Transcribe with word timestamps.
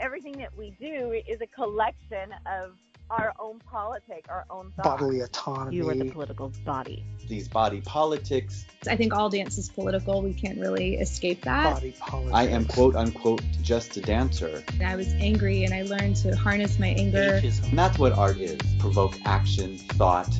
everything 0.00 0.38
that 0.38 0.56
we 0.56 0.70
do 0.80 1.20
is 1.28 1.40
a 1.40 1.46
collection 1.46 2.34
of 2.46 2.72
our 3.10 3.34
own 3.40 3.58
politic, 3.58 4.26
our 4.28 4.44
own 4.50 4.72
thoughts. 4.76 4.88
bodily 4.88 5.20
autonomy. 5.20 5.76
You 5.76 5.88
are 5.88 5.94
the 5.94 6.10
political 6.10 6.52
body. 6.64 7.04
These 7.28 7.48
body 7.48 7.80
politics. 7.80 8.64
I 8.88 8.96
think 8.96 9.12
all 9.12 9.28
dance 9.28 9.58
is 9.58 9.68
political. 9.68 10.22
We 10.22 10.32
can't 10.32 10.58
really 10.58 10.94
escape 10.94 11.42
that. 11.42 11.74
body 11.74 11.94
politics. 11.98 12.34
I 12.34 12.46
am 12.46 12.66
quote 12.66 12.94
unquote 12.94 13.42
just 13.62 13.96
a 13.96 14.00
dancer. 14.00 14.62
I 14.84 14.94
was 14.94 15.08
angry 15.14 15.64
and 15.64 15.74
I 15.74 15.82
learned 15.82 16.16
to 16.16 16.36
harness 16.36 16.78
my 16.78 16.88
anger. 16.88 17.40
And 17.42 17.78
that's 17.78 17.98
what 17.98 18.12
art 18.12 18.38
is 18.38 18.58
provoke 18.78 19.16
action, 19.24 19.76
thought, 19.76 20.32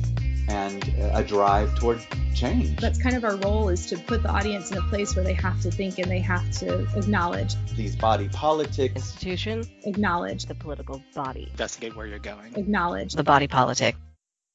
and 0.51 0.83
a 1.13 1.23
drive 1.23 1.73
toward 1.79 1.99
change. 2.35 2.77
That's 2.79 3.01
kind 3.01 3.15
of 3.15 3.23
our 3.23 3.37
role 3.37 3.69
is 3.69 3.85
to 3.87 3.97
put 3.97 4.21
the 4.21 4.29
audience 4.29 4.69
in 4.71 4.77
a 4.77 4.81
place 4.83 5.15
where 5.15 5.23
they 5.23 5.33
have 5.33 5.61
to 5.61 5.71
think 5.71 5.97
and 5.97 6.11
they 6.11 6.19
have 6.19 6.51
to 6.59 6.85
acknowledge, 6.97 7.55
These 7.75 7.95
body 7.95 8.27
politic 8.29 8.91
Institution, 8.95 9.63
acknowledge, 9.85 10.45
the 10.45 10.55
political 10.55 11.01
body. 11.15 11.47
investigate 11.51 11.95
where 11.95 12.05
you're 12.05 12.19
going. 12.19 12.53
acknowledge. 12.55 13.13
The 13.13 13.23
body 13.23 13.47
politic. 13.47 13.95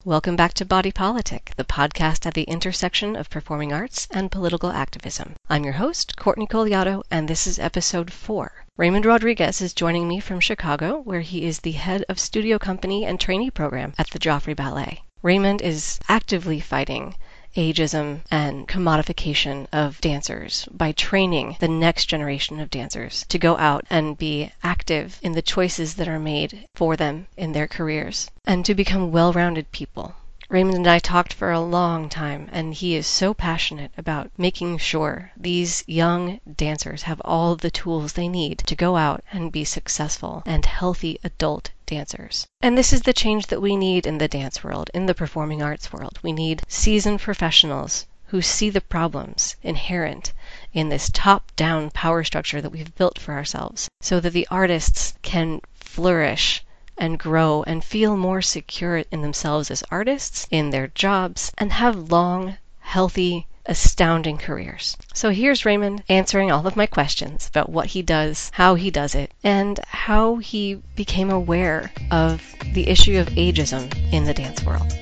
Welcome 0.05 0.37
back 0.37 0.52
to 0.55 0.65
Body 0.65 0.93
Politic, 0.93 1.52
the 1.57 1.65
podcast 1.65 2.27
at 2.27 2.35
the 2.35 2.45
intersection 2.45 3.16
of 3.16 3.29
performing 3.30 3.73
arts 3.73 4.07
and 4.13 4.30
political 4.30 4.71
activism. 4.71 5.35
I'm 5.49 5.65
your 5.65 5.73
host, 5.73 6.16
Courtney 6.16 6.47
Coliato, 6.47 7.02
and 7.10 7.27
this 7.27 7.47
is 7.47 7.59
episode 7.59 8.13
four. 8.13 8.66
Raymond 8.77 9.05
Rodriguez 9.07 9.60
is 9.60 9.73
joining 9.73 10.07
me 10.07 10.21
from 10.21 10.38
Chicago, 10.41 11.01
where 11.01 11.23
he 11.23 11.45
is 11.45 11.60
the 11.60 11.73
head 11.73 12.05
of 12.09 12.21
studio 12.21 12.57
company 12.59 13.05
and 13.05 13.19
trainee 13.19 13.51
program 13.51 13.95
at 13.99 14.10
the 14.10 14.19
Joffrey 14.21 14.55
Ballet. 14.55 15.02
Raymond 15.23 15.62
is 15.62 15.98
actively 16.11 16.61
fighting 16.61 17.15
ageism 17.57 18.20
and 18.30 18.69
commodification 18.69 19.66
of 19.73 19.98
dancers 20.02 20.69
by 20.70 20.93
training 20.93 21.57
the 21.59 21.69
next 21.69 22.05
generation 22.05 22.61
of 22.61 22.69
dancers 22.69 23.24
to 23.30 23.38
go 23.38 23.57
out 23.57 23.87
and 23.88 24.19
be 24.19 24.52
active 24.62 25.19
in 25.23 25.33
the 25.33 25.41
choices 25.41 25.95
that 25.95 26.07
are 26.07 26.19
made 26.19 26.69
for 26.74 26.97
them 26.97 27.29
in 27.34 27.52
their 27.52 27.66
careers 27.66 28.30
and 28.45 28.66
to 28.66 28.74
become 28.74 29.10
well 29.10 29.32
rounded 29.32 29.73
people. 29.73 30.15
Raymond 30.49 30.77
and 30.77 30.87
I 30.87 31.01
talked 31.01 31.33
for 31.33 31.51
a 31.51 31.59
long 31.59 32.09
time, 32.09 32.49
and 32.52 32.73
he 32.73 32.95
is 32.95 33.09
so 33.09 33.35
passionate 33.35 33.91
about 33.99 34.30
making 34.39 34.79
sure 34.79 35.33
these 35.37 35.83
young 35.88 36.38
dancers 36.55 37.03
have 37.03 37.21
all 37.25 37.57
the 37.57 37.69
tools 37.69 38.13
they 38.13 38.29
need 38.29 38.59
to 38.59 38.77
go 38.77 38.97
out 38.97 39.25
and 39.33 39.51
be 39.51 39.65
successful 39.65 40.45
and 40.47 40.65
healthy 40.65 41.19
adult 41.25 41.73
dancers. 41.85 42.47
And 42.61 42.79
this 42.79 42.93
is 42.93 43.03
the 43.03 43.13
change 43.13 43.49
that 43.49 43.61
we 43.61 43.75
need 43.75 44.07
in 44.07 44.19
the 44.19 44.29
dance 44.29 44.63
world, 44.63 44.88
in 44.95 45.07
the 45.07 45.15
performing 45.15 45.63
arts 45.63 45.93
world. 45.93 46.21
We 46.23 46.30
need 46.30 46.63
seasoned 46.69 47.19
professionals 47.19 48.07
who 48.27 48.41
see 48.41 48.71
the 48.71 48.81
problems 48.81 49.57
inherent 49.65 50.33
in 50.73 50.91
this 50.91 51.10
top 51.13 51.51
down 51.57 51.91
power 51.91 52.23
structure 52.23 52.60
that 52.60 52.71
we've 52.71 52.95
built 52.95 53.19
for 53.19 53.35
ourselves 53.35 53.88
so 54.01 54.21
that 54.21 54.31
the 54.33 54.47
artists 54.49 55.15
can 55.23 55.60
flourish 55.75 56.65
and 56.99 57.19
grow 57.19 57.63
and 57.66 57.85
feel 57.85 58.16
more 58.16 58.43
secure 58.43 58.99
in 59.11 59.23
themselves 59.23 59.71
as 59.71 59.85
artists, 59.91 60.47
in 60.51 60.71
their 60.71 60.89
jobs, 60.89 61.53
and 61.59 61.73
have 61.73 62.11
long, 62.11 62.57
healthy, 62.80 63.47
astounding 63.66 64.38
careers. 64.38 64.97
So 65.12 65.31
here's 65.31 65.65
Raymond 65.65 66.03
answering 66.09 66.50
all 66.53 66.66
of 66.66 66.77
my 66.77 66.87
questions 66.87 67.49
about 67.49 67.69
what 67.69 67.87
he 67.87 68.03
does, 68.03 68.50
how 68.55 68.75
he 68.77 68.91
does 68.91 69.15
it, 69.15 69.33
and 69.43 69.81
how 69.88 70.37
he 70.37 70.81
became 70.94 71.31
aware 71.31 71.93
of 72.11 72.55
the 72.72 72.88
issue 72.88 73.19
of 73.19 73.28
ageism 73.31 73.93
in 74.12 74.25
the 74.25 74.34
dance 74.34 74.62
world. 74.62 74.93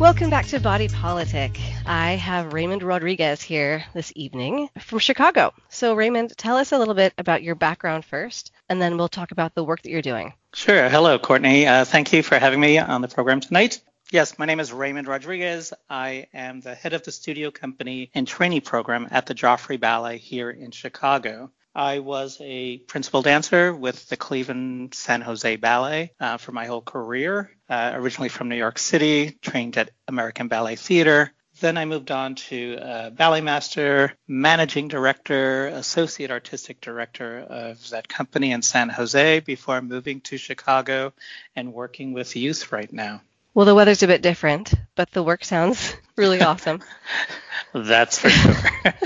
Welcome 0.00 0.28
back 0.28 0.46
to 0.46 0.58
Body 0.58 0.88
Politic. 0.88 1.56
I 1.86 2.12
have 2.14 2.52
Raymond 2.52 2.82
Rodriguez 2.82 3.40
here 3.40 3.84
this 3.94 4.12
evening 4.16 4.68
from 4.80 4.98
Chicago. 4.98 5.54
So, 5.68 5.94
Raymond, 5.94 6.36
tell 6.36 6.56
us 6.56 6.72
a 6.72 6.78
little 6.78 6.94
bit 6.94 7.14
about 7.16 7.44
your 7.44 7.54
background 7.54 8.04
first, 8.04 8.50
and 8.68 8.82
then 8.82 8.96
we'll 8.96 9.08
talk 9.08 9.30
about 9.30 9.54
the 9.54 9.62
work 9.62 9.82
that 9.82 9.90
you're 9.90 10.02
doing. 10.02 10.34
Sure. 10.52 10.88
Hello, 10.88 11.16
Courtney. 11.20 11.68
Uh, 11.68 11.84
thank 11.84 12.12
you 12.12 12.24
for 12.24 12.40
having 12.40 12.58
me 12.58 12.76
on 12.76 13.02
the 13.02 13.08
program 13.08 13.38
tonight. 13.38 13.80
Yes, 14.10 14.36
my 14.36 14.46
name 14.46 14.58
is 14.58 14.72
Raymond 14.72 15.06
Rodriguez. 15.06 15.72
I 15.88 16.26
am 16.34 16.60
the 16.60 16.74
head 16.74 16.92
of 16.92 17.04
the 17.04 17.12
studio 17.12 17.52
company 17.52 18.10
and 18.14 18.26
trainee 18.26 18.60
program 18.60 19.06
at 19.12 19.26
the 19.26 19.34
Joffrey 19.34 19.78
Ballet 19.78 20.18
here 20.18 20.50
in 20.50 20.72
Chicago. 20.72 21.52
I 21.74 21.98
was 21.98 22.38
a 22.40 22.78
principal 22.78 23.22
dancer 23.22 23.74
with 23.74 24.08
the 24.08 24.16
Cleveland 24.16 24.94
San 24.94 25.20
Jose 25.22 25.56
Ballet 25.56 26.12
uh, 26.20 26.36
for 26.36 26.52
my 26.52 26.66
whole 26.66 26.82
career. 26.82 27.50
Uh, 27.68 27.92
originally 27.94 28.28
from 28.28 28.48
New 28.48 28.56
York 28.56 28.78
City, 28.78 29.38
trained 29.40 29.76
at 29.78 29.90
American 30.06 30.48
Ballet 30.48 30.76
Theater. 30.76 31.32
Then 31.60 31.78
I 31.78 31.84
moved 31.84 32.10
on 32.10 32.34
to 32.34 32.76
uh, 32.76 33.10
ballet 33.10 33.40
master, 33.40 34.12
managing 34.26 34.88
director, 34.88 35.68
associate 35.68 36.30
artistic 36.30 36.80
director 36.80 37.38
of 37.38 37.88
that 37.90 38.08
company 38.08 38.52
in 38.52 38.60
San 38.62 38.88
Jose 38.88 39.40
before 39.40 39.80
moving 39.80 40.20
to 40.22 40.36
Chicago 40.36 41.12
and 41.54 41.72
working 41.72 42.12
with 42.12 42.36
youth 42.36 42.72
right 42.72 42.92
now. 42.92 43.22
Well, 43.54 43.66
the 43.66 43.74
weather's 43.74 44.02
a 44.02 44.08
bit 44.08 44.20
different, 44.20 44.74
but 44.96 45.12
the 45.12 45.22
work 45.22 45.44
sounds 45.44 45.94
really 46.16 46.40
awesome. 46.40 46.82
That's 47.72 48.18
for 48.18 48.28
sure. 48.28 48.54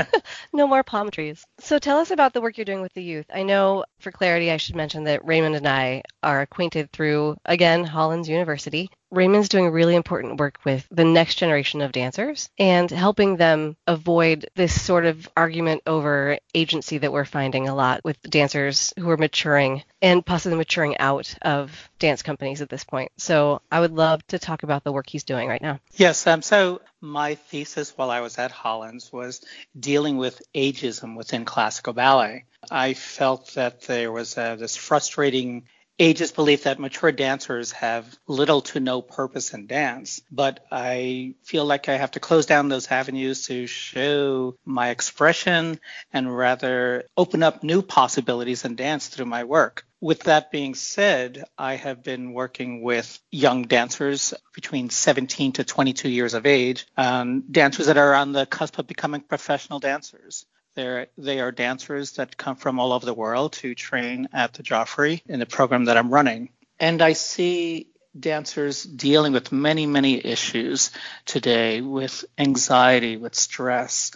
no 0.52 0.66
more 0.66 0.82
palm 0.82 1.10
trees. 1.10 1.44
So 1.60 1.78
tell 1.78 1.98
us 1.98 2.10
about 2.10 2.32
the 2.32 2.40
work 2.40 2.56
you're 2.56 2.64
doing 2.64 2.80
with 2.80 2.94
the 2.94 3.02
youth. 3.02 3.26
I 3.32 3.42
know, 3.42 3.84
for 4.00 4.10
clarity, 4.10 4.50
I 4.50 4.56
should 4.56 4.76
mention 4.76 5.04
that 5.04 5.24
Raymond 5.26 5.54
and 5.54 5.68
I 5.68 6.02
are 6.22 6.40
acquainted 6.40 6.90
through, 6.92 7.36
again, 7.44 7.84
Hollins 7.84 8.28
University. 8.28 8.90
Raymond's 9.10 9.48
doing 9.48 9.70
really 9.70 9.94
important 9.94 10.38
work 10.38 10.58
with 10.64 10.86
the 10.90 11.04
next 11.04 11.36
generation 11.36 11.80
of 11.80 11.92
dancers 11.92 12.50
and 12.58 12.90
helping 12.90 13.36
them 13.36 13.76
avoid 13.86 14.48
this 14.54 14.80
sort 14.80 15.06
of 15.06 15.28
argument 15.36 15.82
over 15.86 16.38
agency 16.54 16.98
that 16.98 17.12
we're 17.12 17.24
finding 17.24 17.68
a 17.68 17.74
lot 17.74 18.02
with 18.04 18.20
dancers 18.22 18.92
who 18.98 19.08
are 19.10 19.16
maturing 19.16 19.82
and 20.02 20.24
possibly 20.24 20.58
maturing 20.58 20.98
out 20.98 21.34
of 21.42 21.90
dance 21.98 22.22
companies 22.22 22.60
at 22.60 22.68
this 22.68 22.84
point. 22.84 23.10
So 23.16 23.62
I 23.72 23.80
would 23.80 23.92
love 23.92 24.26
to 24.28 24.38
talk 24.38 24.62
about 24.62 24.84
the 24.84 24.92
work 24.92 25.08
he's 25.08 25.24
doing 25.24 25.48
right 25.48 25.62
now. 25.62 25.80
yes, 25.94 26.26
um, 26.26 26.42
so 26.42 26.80
my 27.00 27.36
thesis 27.36 27.96
while 27.96 28.10
I 28.10 28.20
was 28.20 28.38
at 28.38 28.50
Hollins 28.50 29.12
was 29.12 29.44
dealing 29.78 30.16
with 30.16 30.42
ageism 30.54 31.16
within 31.16 31.44
classical 31.44 31.92
ballet. 31.92 32.44
I 32.70 32.94
felt 32.94 33.54
that 33.54 33.82
there 33.82 34.12
was 34.12 34.36
uh, 34.36 34.56
this 34.56 34.76
frustrating 34.76 35.64
ageist 35.98 36.34
belief 36.34 36.64
that 36.64 36.78
mature 36.78 37.12
dancers 37.12 37.72
have 37.72 38.16
little 38.26 38.60
to 38.60 38.80
no 38.80 39.02
purpose 39.02 39.52
in 39.52 39.66
dance. 39.66 40.20
But 40.30 40.64
I 40.70 41.34
feel 41.42 41.64
like 41.64 41.88
I 41.88 41.96
have 41.96 42.12
to 42.12 42.20
close 42.20 42.46
down 42.46 42.68
those 42.68 42.88
avenues 42.88 43.46
to 43.46 43.66
show 43.66 44.56
my 44.64 44.90
expression 44.90 45.80
and 46.12 46.36
rather 46.36 47.04
open 47.16 47.42
up 47.42 47.62
new 47.62 47.82
possibilities 47.82 48.64
in 48.64 48.76
dance 48.76 49.08
through 49.08 49.26
my 49.26 49.44
work. 49.44 49.84
With 50.00 50.24
that 50.24 50.52
being 50.52 50.76
said, 50.76 51.44
I 51.58 51.74
have 51.74 52.04
been 52.04 52.32
working 52.32 52.82
with 52.82 53.20
young 53.32 53.62
dancers 53.62 54.32
between 54.54 54.90
17 54.90 55.52
to 55.54 55.64
22 55.64 56.08
years 56.08 56.34
of 56.34 56.46
age, 56.46 56.86
um, 56.96 57.42
dancers 57.50 57.86
that 57.86 57.96
are 57.96 58.14
on 58.14 58.30
the 58.30 58.46
cusp 58.46 58.78
of 58.78 58.86
becoming 58.86 59.22
professional 59.22 59.80
dancers. 59.80 60.46
They're, 60.78 61.08
they 61.18 61.40
are 61.40 61.50
dancers 61.50 62.12
that 62.12 62.36
come 62.36 62.54
from 62.54 62.78
all 62.78 62.92
over 62.92 63.04
the 63.04 63.12
world 63.12 63.54
to 63.54 63.74
train 63.74 64.28
at 64.32 64.52
the 64.52 64.62
Joffrey 64.62 65.22
in 65.26 65.40
the 65.40 65.44
program 65.44 65.86
that 65.86 65.96
I'm 65.96 66.14
running. 66.14 66.50
And 66.78 67.02
I 67.02 67.14
see 67.14 67.88
dancers 68.16 68.84
dealing 68.84 69.32
with 69.32 69.50
many, 69.50 69.86
many 69.86 70.24
issues 70.24 70.92
today 71.24 71.80
with 71.80 72.24
anxiety, 72.38 73.16
with 73.16 73.34
stress. 73.34 74.12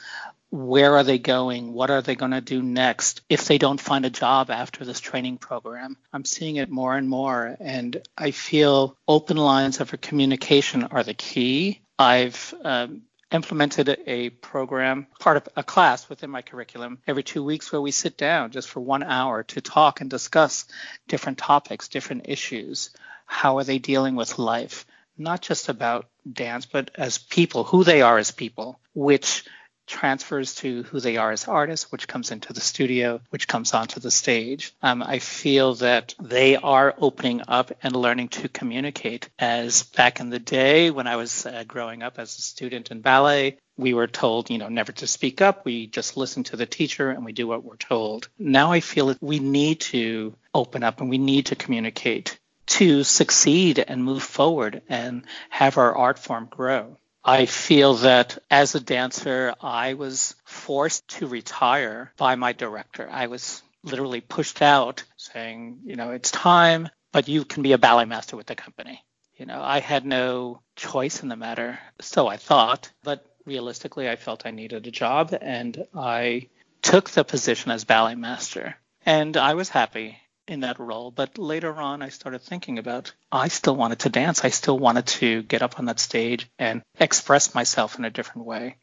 Where 0.51 0.95
are 0.99 1.03
they 1.03 1.19
going? 1.19 1.73
What 1.73 1.91
are 1.91 2.01
they 2.01 2.15
going 2.15 2.31
to 2.31 2.41
do 2.41 2.63
next 2.63 3.23
if 3.29 3.47
they 3.47 3.59
don't 3.59 3.81
find 3.81 4.05
a 4.05 4.11
job 4.11 4.49
after 4.49 4.85
this 4.85 5.01
training 5.01 5.39
program? 5.39 5.97
I'm 6.13 6.25
seeing 6.25 6.57
it 6.57 6.71
more 6.71 6.97
and 6.97 7.09
more, 7.09 7.57
and 7.59 8.01
I 8.17 8.31
feel 8.31 8.97
open 9.09 9.37
lines 9.37 9.81
of 9.81 10.01
communication 10.01 10.85
are 10.85 11.03
the 11.03 11.15
key. 11.15 11.81
I've 11.99 12.55
um, 12.63 13.03
implemented 13.33 13.99
a 14.07 14.31
program, 14.31 15.07
part 15.19 15.37
of 15.37 15.49
a 15.57 15.63
class 15.63 16.09
within 16.09 16.31
my 16.31 16.43
curriculum, 16.43 16.99
every 17.07 17.23
two 17.23 17.43
weeks 17.43 17.73
where 17.73 17.81
we 17.81 17.91
sit 17.91 18.17
down 18.17 18.51
just 18.51 18.69
for 18.69 18.81
one 18.81 19.03
hour 19.03 19.43
to 19.43 19.61
talk 19.61 20.01
and 20.01 20.11
discuss 20.11 20.67
different 21.09 21.39
topics, 21.39 21.89
different 21.89 22.29
issues. 22.29 22.91
How 23.27 23.59
are 23.59 23.65
they 23.65 23.79
dealing 23.79 24.15
with 24.15 24.39
life? 24.39 24.87
Not 25.17 25.41
just 25.43 25.69
about 25.69 26.09
dance, 26.31 26.67
but 26.67 26.91
as 26.95 27.19
people, 27.19 27.65
who 27.65 27.85
they 27.85 28.03
are 28.03 28.19
as 28.19 28.31
people, 28.31 28.79
which 28.95 29.45
transfers 29.87 30.55
to 30.57 30.83
who 30.85 31.01
they 31.01 31.17
are 31.17 31.33
as 31.33 31.49
artists, 31.49 31.91
which 31.91 32.09
comes 32.09 32.31
into 32.31 32.53
the 32.53 32.61
studio, 32.61 33.21
which 33.31 33.49
comes 33.49 33.75
onto 33.75 34.01
the 34.01 34.11
stage. 34.11 34.73
Um, 34.83 35.03
I 35.03 35.19
feel 35.19 35.75
that 35.77 36.15
they 36.21 36.57
are 36.57 36.95
opening 36.99 37.43
up 37.49 37.73
and 37.83 37.95
learning 37.95 38.29
to 38.29 38.49
communicate. 38.49 39.29
As 39.39 39.83
back 39.83 40.21
in 40.21 40.31
the 40.31 40.39
day 40.39 40.91
when 40.91 41.07
I 41.07 41.17
was 41.17 41.47
uh, 41.47 41.65
growing 41.67 42.03
up 42.03 42.19
as 42.19 42.39
a 42.39 42.43
student 42.43 42.91
in 42.91 43.01
ballet, 43.01 43.59
we 43.77 43.95
were 43.95 44.07
told, 44.07 44.51
you 44.51 44.59
know, 44.59 44.69
never 44.69 44.93
to 44.93 45.07
speak 45.07 45.41
up. 45.41 45.65
We 45.65 45.87
just 45.87 46.17
listen 46.17 46.45
to 46.45 46.57
the 46.57 46.67
teacher 46.67 47.11
and 47.11 47.25
we 47.25 47.33
do 47.33 47.47
what 47.47 47.65
we're 47.65 47.77
told. 47.77 48.29
Now 48.39 48.73
I 48.73 48.81
feel 48.81 49.07
that 49.07 49.23
we 49.23 49.39
need 49.39 49.81
to 49.81 50.35
open 50.55 50.83
up 50.83 51.01
and 51.01 51.11
we 51.11 51.19
need 51.19 51.47
to 51.47 51.57
communicate 51.57 52.39
to 52.67 53.05
succeed 53.05 53.79
and 53.79 54.05
move 54.05 54.23
forward 54.23 54.83
and 54.89 55.25
have 55.51 55.79
our 55.79 55.95
art 55.97 56.19
form 56.19 56.47
grow. 56.51 56.97
I 57.25 57.47
feel 57.47 57.95
that 57.95 58.39
as 58.51 58.75
a 58.75 58.81
dancer, 58.81 59.55
I 59.61 59.95
was 59.95 60.35
forced 60.45 61.07
to 61.19 61.29
retire 61.29 62.13
by 62.17 62.35
my 62.35 62.53
director. 62.53 63.09
I 63.11 63.29
was 63.29 63.63
literally 63.85 64.21
pushed 64.21 64.61
out 64.61 65.05
saying, 65.17 65.81
you 65.85 65.97
know, 65.97 66.11
it's 66.11 66.31
time, 66.31 66.89
but 67.13 67.29
you 67.29 67.45
can 67.45 67.63
be 67.63 67.73
a 67.73 67.79
ballet 67.79 68.07
master 68.07 68.37
with 68.37 68.47
the 68.47 68.57
company. 68.57 69.05
You 69.37 69.47
know, 69.47 69.63
I 69.63 69.81
had 69.81 70.05
no 70.05 70.63
choice 70.77 71.23
in 71.23 71.29
the 71.29 71.37
matter, 71.37 71.79
so 72.01 72.27
I 72.27 72.37
thought, 72.37 72.91
but 73.03 73.25
realistically, 73.45 74.09
I 74.09 74.17
felt 74.17 74.47
I 74.47 74.51
needed 74.51 74.87
a 74.87 74.91
job 74.91 75.37
and 75.41 75.87
I 75.95 76.49
took 76.81 77.11
the 77.11 77.25
position 77.25 77.71
as 77.71 77.85
ballet 77.85 78.17
master. 78.17 78.77
And 79.07 79.37
I 79.37 79.55
was 79.55 79.69
happy 79.69 80.19
in 80.49 80.61
that 80.61 80.79
role. 80.79 81.11
But 81.11 81.39
later 81.39 81.75
on, 81.75 82.03
I 82.03 82.09
started 82.09 82.43
thinking 82.43 82.79
about 82.79 83.13
I 83.31 83.49
still 83.49 83.77
wanted 83.77 84.01
to 84.01 84.09
dance. 84.09 84.45
I 84.45 84.51
still 84.51 84.79
wanted 84.79 85.07
to 85.19 85.43
get 85.43 85.63
up 85.63 85.79
on 85.79 85.87
that 85.87 86.01
stage 86.01 86.49
and 86.59 86.83
express 86.99 87.55
myself 87.55 87.99
in 87.99 88.05
a 88.05 88.11
different 88.11 88.47
way. 88.47 88.77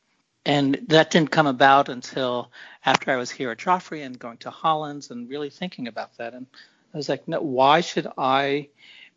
And 0.46 0.86
that 0.88 1.12
didn't 1.12 1.32
come 1.32 1.48
about 1.48 1.90
until 1.90 2.52
after 2.86 3.12
I 3.12 3.18
was 3.18 3.30
here 3.30 3.52
at 3.52 3.58
Joffrey 3.58 4.06
and 4.06 4.18
going 4.18 4.38
to 4.38 4.50
Hollins 4.50 5.12
and 5.12 5.30
really 5.30 5.50
thinking 5.50 5.88
about 5.88 6.18
that. 6.18 6.34
And 6.34 6.48
I 6.94 6.98
was 6.98 7.10
like, 7.10 7.28
no, 7.28 7.42
why 7.42 7.82
should 7.82 8.08
I 8.18 8.70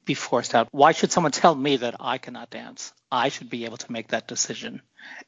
be 0.04 0.14
forced 0.14 0.54
out? 0.54 0.68
Why 0.70 0.92
should 0.92 1.12
someone 1.12 1.32
tell 1.32 1.54
me 1.54 1.76
that 1.76 1.96
I 2.00 2.18
cannot 2.18 2.50
dance? 2.50 2.92
I 3.10 3.28
should 3.28 3.50
be 3.50 3.64
able 3.64 3.76
to 3.78 3.92
make 3.92 4.08
that 4.08 4.28
decision. 4.28 4.82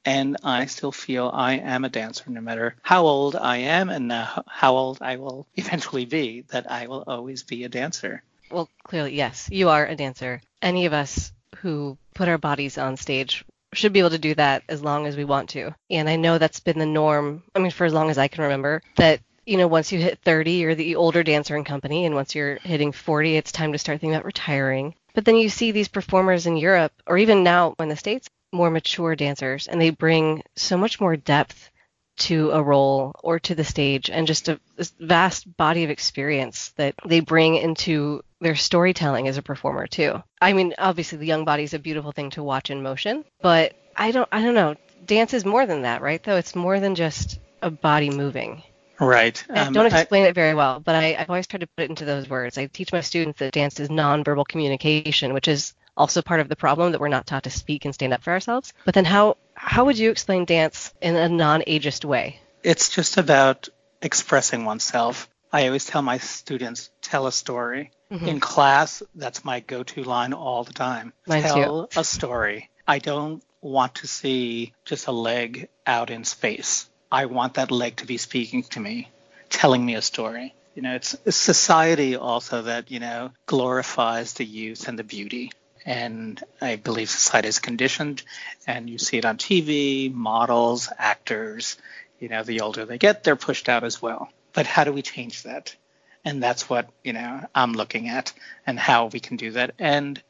And 0.05 0.37
I 0.43 0.67
still 0.67 0.93
feel 0.93 1.31
I 1.33 1.55
am 1.55 1.85
a 1.85 1.89
dancer 1.89 2.31
no 2.31 2.41
matter 2.41 2.77
how 2.83 3.07
old 3.07 3.37
I 3.37 3.59
am 3.59 3.91
and 3.91 4.11
how 4.13 4.77
old 4.77 4.99
I 5.01 5.17
will 5.17 5.47
eventually 5.55 6.05
be, 6.05 6.43
that 6.49 6.71
I 6.71 6.87
will 6.87 7.05
always 7.07 7.43
be 7.43 7.65
a 7.65 7.69
dancer. 7.69 8.23
Well, 8.51 8.69
clearly, 8.85 9.15
yes, 9.15 9.49
you 9.51 9.69
are 9.71 9.87
a 9.87 9.97
dancer. 9.97 10.41
Any 10.63 10.87
of 10.87 10.93
us 10.93 11.33
who 11.57 11.99
put 12.15 12.29
our 12.29 12.39
bodies 12.39 12.79
on 12.79 12.97
stage 12.97 13.45
should 13.73 13.93
be 13.93 13.99
able 13.99 14.11
to 14.11 14.19
do 14.19 14.35
that 14.35 14.63
as 14.69 14.83
long 14.83 15.07
as 15.07 15.17
we 15.17 15.25
want 15.25 15.51
to. 15.51 15.75
And 15.91 16.09
I 16.09 16.17
know 16.17 16.39
that's 16.39 16.61
been 16.61 16.79
the 16.79 16.87
norm, 16.87 17.43
I 17.55 17.59
mean, 17.59 17.71
for 17.71 17.85
as 17.85 17.93
long 17.93 18.11
as 18.11 18.19
I 18.19 18.29
can 18.29 18.45
remember, 18.45 18.83
that, 18.97 19.21
you 19.47 19.57
know, 19.57 19.69
once 19.69 19.93
you 19.93 19.99
hit 19.99 20.19
30, 20.25 20.53
you're 20.53 20.75
the 20.75 20.97
older 20.97 21.23
dancer 21.23 21.57
in 21.57 21.65
company. 21.65 22.07
And 22.07 22.15
once 22.15 22.35
you're 22.35 22.57
hitting 22.57 22.93
40, 22.93 23.37
it's 23.37 23.53
time 23.53 23.73
to 23.73 23.79
start 23.79 24.01
thinking 24.01 24.15
about 24.15 24.25
retiring. 24.25 24.95
But 25.15 25.25
then 25.25 25.37
you 25.37 25.49
see 25.49 25.71
these 25.71 25.89
performers 25.89 26.47
in 26.47 26.57
Europe, 26.57 26.93
or 27.07 27.19
even 27.19 27.45
now 27.45 27.75
in 27.79 27.89
the 27.89 27.97
States, 27.97 28.29
more 28.53 28.71
mature 28.71 29.15
dancers, 29.17 29.67
and 29.67 29.81
they 29.81 29.91
bring 29.91 30.43
so 30.57 30.77
much 30.77 31.01
more 31.01 31.17
depth 31.17 31.71
to 32.17 32.51
a 32.53 32.63
role 32.63 33.13
or 33.25 33.41
to 33.41 33.55
the 33.55 33.65
stage 33.65 34.09
and 34.09 34.27
just 34.27 34.49
a 34.49 34.61
vast 35.01 35.57
body 35.57 35.83
of 35.85 35.91
experience 35.91 36.69
that 36.77 36.95
they 37.05 37.21
bring 37.21 37.57
into 37.57 38.23
their 38.41 38.55
storytelling 38.55 39.27
as 39.27 39.37
a 39.37 39.43
performer 39.43 39.87
too. 39.87 40.23
I 40.41 40.53
mean, 40.53 40.75
obviously 40.79 41.19
the 41.19 41.27
young 41.27 41.45
body 41.45 41.65
is 41.65 41.75
a 41.75 41.79
beautiful 41.79 42.13
thing 42.13 42.31
to 42.31 42.43
watch 42.43 42.71
in 42.71 42.83
motion, 42.83 43.25
but 43.43 43.75
I 43.97 44.13
don't 44.13 44.29
I 44.31 44.43
don't 44.43 44.55
know. 44.55 44.77
Dance 45.05 45.35
is 45.35 45.45
more 45.45 45.67
than 45.67 45.83
that, 45.83 46.03
right? 46.03 46.23
Though 46.23 46.37
it's 46.37 46.55
more 46.55 46.79
than 46.79 46.95
just 46.95 47.41
a 47.63 47.71
body 47.71 48.11
moving. 48.11 48.63
Right. 49.01 49.45
Um, 49.49 49.69
I 49.69 49.71
don't 49.71 49.87
explain 49.87 50.25
I, 50.25 50.29
it 50.29 50.35
very 50.35 50.55
well, 50.55 50.81
but 50.81 50.95
I, 50.95 51.17
I've 51.19 51.31
always 51.31 51.47
tried 51.47 51.61
to 51.61 51.67
put 51.67 51.85
it 51.85 51.91
into 51.91 52.05
those 52.05 52.29
words. 52.29 52.59
I 52.59 52.67
teach 52.67 52.93
my 52.93 53.01
students 53.01 53.39
that 53.41 53.53
dance 53.53 53.81
is 53.81 53.89
nonverbal 53.89 54.47
communication, 54.47 55.35
which 55.35 55.49
is 55.49 55.75
also 55.97 56.23
part 56.23 56.41
of 56.41 56.49
the 56.49 56.57
problem 56.57 56.93
that 56.93 57.01
we're 57.01 57.09
not 57.09 57.27
taught 57.27 57.45
to 57.45 57.51
speak 57.51 57.85
and 57.85 57.95
stand 57.95 58.13
up 58.13 58.23
for 58.23 58.33
ourselves. 58.33 58.73
But 58.85 58.95
then 58.95 59.05
how 59.05 59.37
how 59.55 59.85
would 59.85 59.99
you 59.99 60.11
explain 60.11 60.45
dance 60.45 60.93
in 61.01 61.17
a 61.17 61.29
non-ageist 61.29 62.05
way? 62.05 62.41
It's 62.63 62.91
just 62.91 63.17
about 63.17 63.69
expressing 64.03 64.65
oneself. 64.65 65.29
I 65.53 65.67
always 65.67 65.87
tell 65.87 66.03
my 66.03 66.19
students, 66.19 66.91
tell 67.01 67.27
a 67.27 67.33
story. 67.33 67.93
Mm-hmm. 68.11 68.27
In 68.27 68.41
class, 68.41 69.03
that's 69.15 69.45
my 69.45 69.61
go-to 69.61 70.03
line 70.03 70.33
all 70.33 70.65
the 70.65 70.73
time. 70.73 71.13
Mine 71.27 71.43
tell 71.43 71.87
too. 71.87 72.01
a 72.01 72.05
story. 72.05 72.71
I 72.87 72.99
don't 72.99 73.43
want 73.61 73.97
to 73.97 74.07
see 74.07 74.73
just 74.85 75.07
a 75.07 75.13
leg 75.13 75.69
out 75.87 76.11
in 76.11 76.25
space. 76.25 76.91
I 77.15 77.27
want 77.27 77.55
that 77.55 77.71
leg 77.71 77.97
to 77.97 78.07
be 78.07 78.19
speaking 78.19 78.65
to 78.75 78.81
me, 78.81 79.09
telling 79.49 79.85
me 79.87 79.95
a 79.95 80.03
story. 80.03 80.55
You 80.75 80.83
know, 80.83 80.95
it's, 80.97 81.17
it's 81.25 81.37
society 81.37 82.17
also 82.17 82.63
that, 82.63 82.91
you 82.91 82.99
know, 82.99 83.31
glorifies 83.47 84.33
the 84.33 84.45
youth 84.45 84.89
and 84.89 84.99
the 84.99 85.05
beauty 85.05 85.53
and 85.85 86.43
I 86.61 86.77
believe 86.77 87.11
society 87.11 87.49
is 87.49 87.59
conditioned, 87.59 88.23
and 88.67 88.89
you 88.89 88.99
see 88.99 89.19
it 89.19 89.25
on 89.25 89.37
TV, 89.37 90.13
models, 90.13 90.89
actors. 90.97 91.77
You 92.19 92.29
know, 92.29 92.43
the 92.43 92.63
older 92.63 92.87
they 92.87 92.99
get, 92.99 93.23
they're 93.23 93.37
pushed 93.37 93.69
out 93.69 93.85
as 93.85 94.01
well. 94.01 94.31
But 94.53 94.67
how 94.67 94.85
do 94.85 94.93
we 94.93 95.03
change 95.03 95.43
that? 95.43 95.77
And 96.25 96.43
that's 96.43 96.71
what 96.71 96.89
you 97.03 97.13
know 97.13 97.47
I'm 97.55 97.75
looking 97.75 98.09
at, 98.09 98.33
and 98.67 98.79
how 98.79 99.07
we 99.07 99.21
can 99.21 99.37
do 99.37 99.51
that. 99.53 99.75
And 99.79 100.21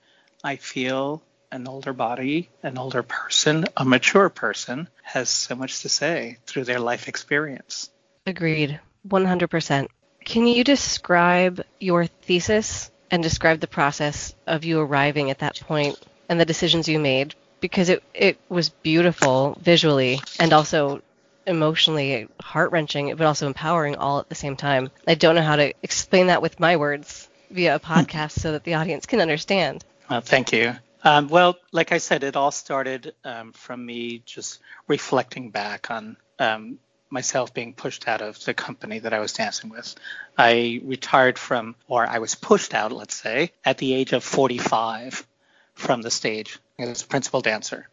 I 0.43 0.57
feel 0.57 1.23
an 1.55 1.69
older 1.69 1.93
body, 1.93 2.51
an 2.65 2.77
older 2.77 3.05
person, 3.05 3.65
a 3.77 3.85
mature 3.85 4.29
person 4.29 4.89
has 5.05 5.29
so 5.29 5.55
much 5.55 5.83
to 5.83 5.89
say 5.89 6.37
through 6.47 6.65
their 6.65 6.81
life 6.81 7.07
experience. 7.07 7.91
Agreed, 8.27 8.81
100%. 9.07 9.87
Can 10.25 10.47
you 10.49 10.65
describe 10.65 11.63
your 11.79 12.07
thesis 12.07 12.91
and 13.09 13.23
describe 13.23 13.61
the 13.61 13.69
process 13.69 14.35
of 14.49 14.65
you 14.65 14.81
arriving 14.81 15.31
at 15.31 15.39
that 15.39 15.61
point 15.61 15.97
and 16.29 16.41
the 16.41 16.45
decisions 16.45 16.89
you 16.89 16.99
made 16.99 17.37
because 17.61 17.89
it, 17.89 18.03
it 18.15 18.37
was 18.49 18.71
beautiful 18.71 19.57
visually 19.61 20.21
and 20.41 20.53
also 20.53 21.03
emotionally 21.47 22.27
heart 22.41 22.73
wrenching, 22.73 23.15
but 23.15 23.27
also 23.27 23.47
empowering 23.47 23.95
all 23.95 24.19
at 24.19 24.29
the 24.29 24.35
same 24.35 24.57
time. 24.57 24.91
I 25.07 25.15
don't 25.15 25.37
know 25.37 25.43
how 25.43 25.57
to 25.57 25.73
explain 25.85 26.27
that 26.27 26.43
with 26.43 26.59
my 26.59 26.77
words 26.77 27.29
via 27.49 27.77
a 27.77 27.79
hmm. 27.79 27.93
podcast 27.93 28.33
so 28.33 28.51
that 28.53 28.65
the 28.65 28.75
audience 28.75 29.07
can 29.07 29.21
understand. 29.21 29.85
Well, 30.11 30.21
thank 30.21 30.53
you. 30.53 30.75
Um, 31.05 31.29
well, 31.29 31.57
like 31.71 31.93
I 31.93 31.99
said, 31.99 32.25
it 32.25 32.35
all 32.35 32.51
started 32.51 33.15
um, 33.25 33.53
from 33.53 33.85
me 33.85 34.23
just 34.25 34.61
reflecting 34.89 35.51
back 35.51 35.91
on 35.91 36.17
um, 36.39 36.79
myself 37.11 37.53
being 37.53 37.75
pushed 37.75 38.09
out 38.09 38.23
of 38.23 38.43
the 38.45 38.55
company 38.55 39.01
that 39.01 39.13
I 39.13 39.21
was 39.21 39.35
dancing 39.35 39.69
with. 39.69 39.95
I 40.37 40.81
retired 40.83 41.39
from, 41.39 41.77
or 41.89 42.07
I 42.07 42.19
was 42.19 42.35
pushed 42.35 42.73
out, 42.73 42.91
let's 42.91 43.15
say, 43.15 43.53
at 43.65 43.77
the 43.77 43.93
age 43.93 44.13
of 44.15 44.25
45 44.25 45.27
from 45.75 46.01
the 46.01 46.11
stage 46.11 46.59
as 46.79 47.03
a 47.03 47.07
principal 47.07 47.43
dancer. 47.43 47.89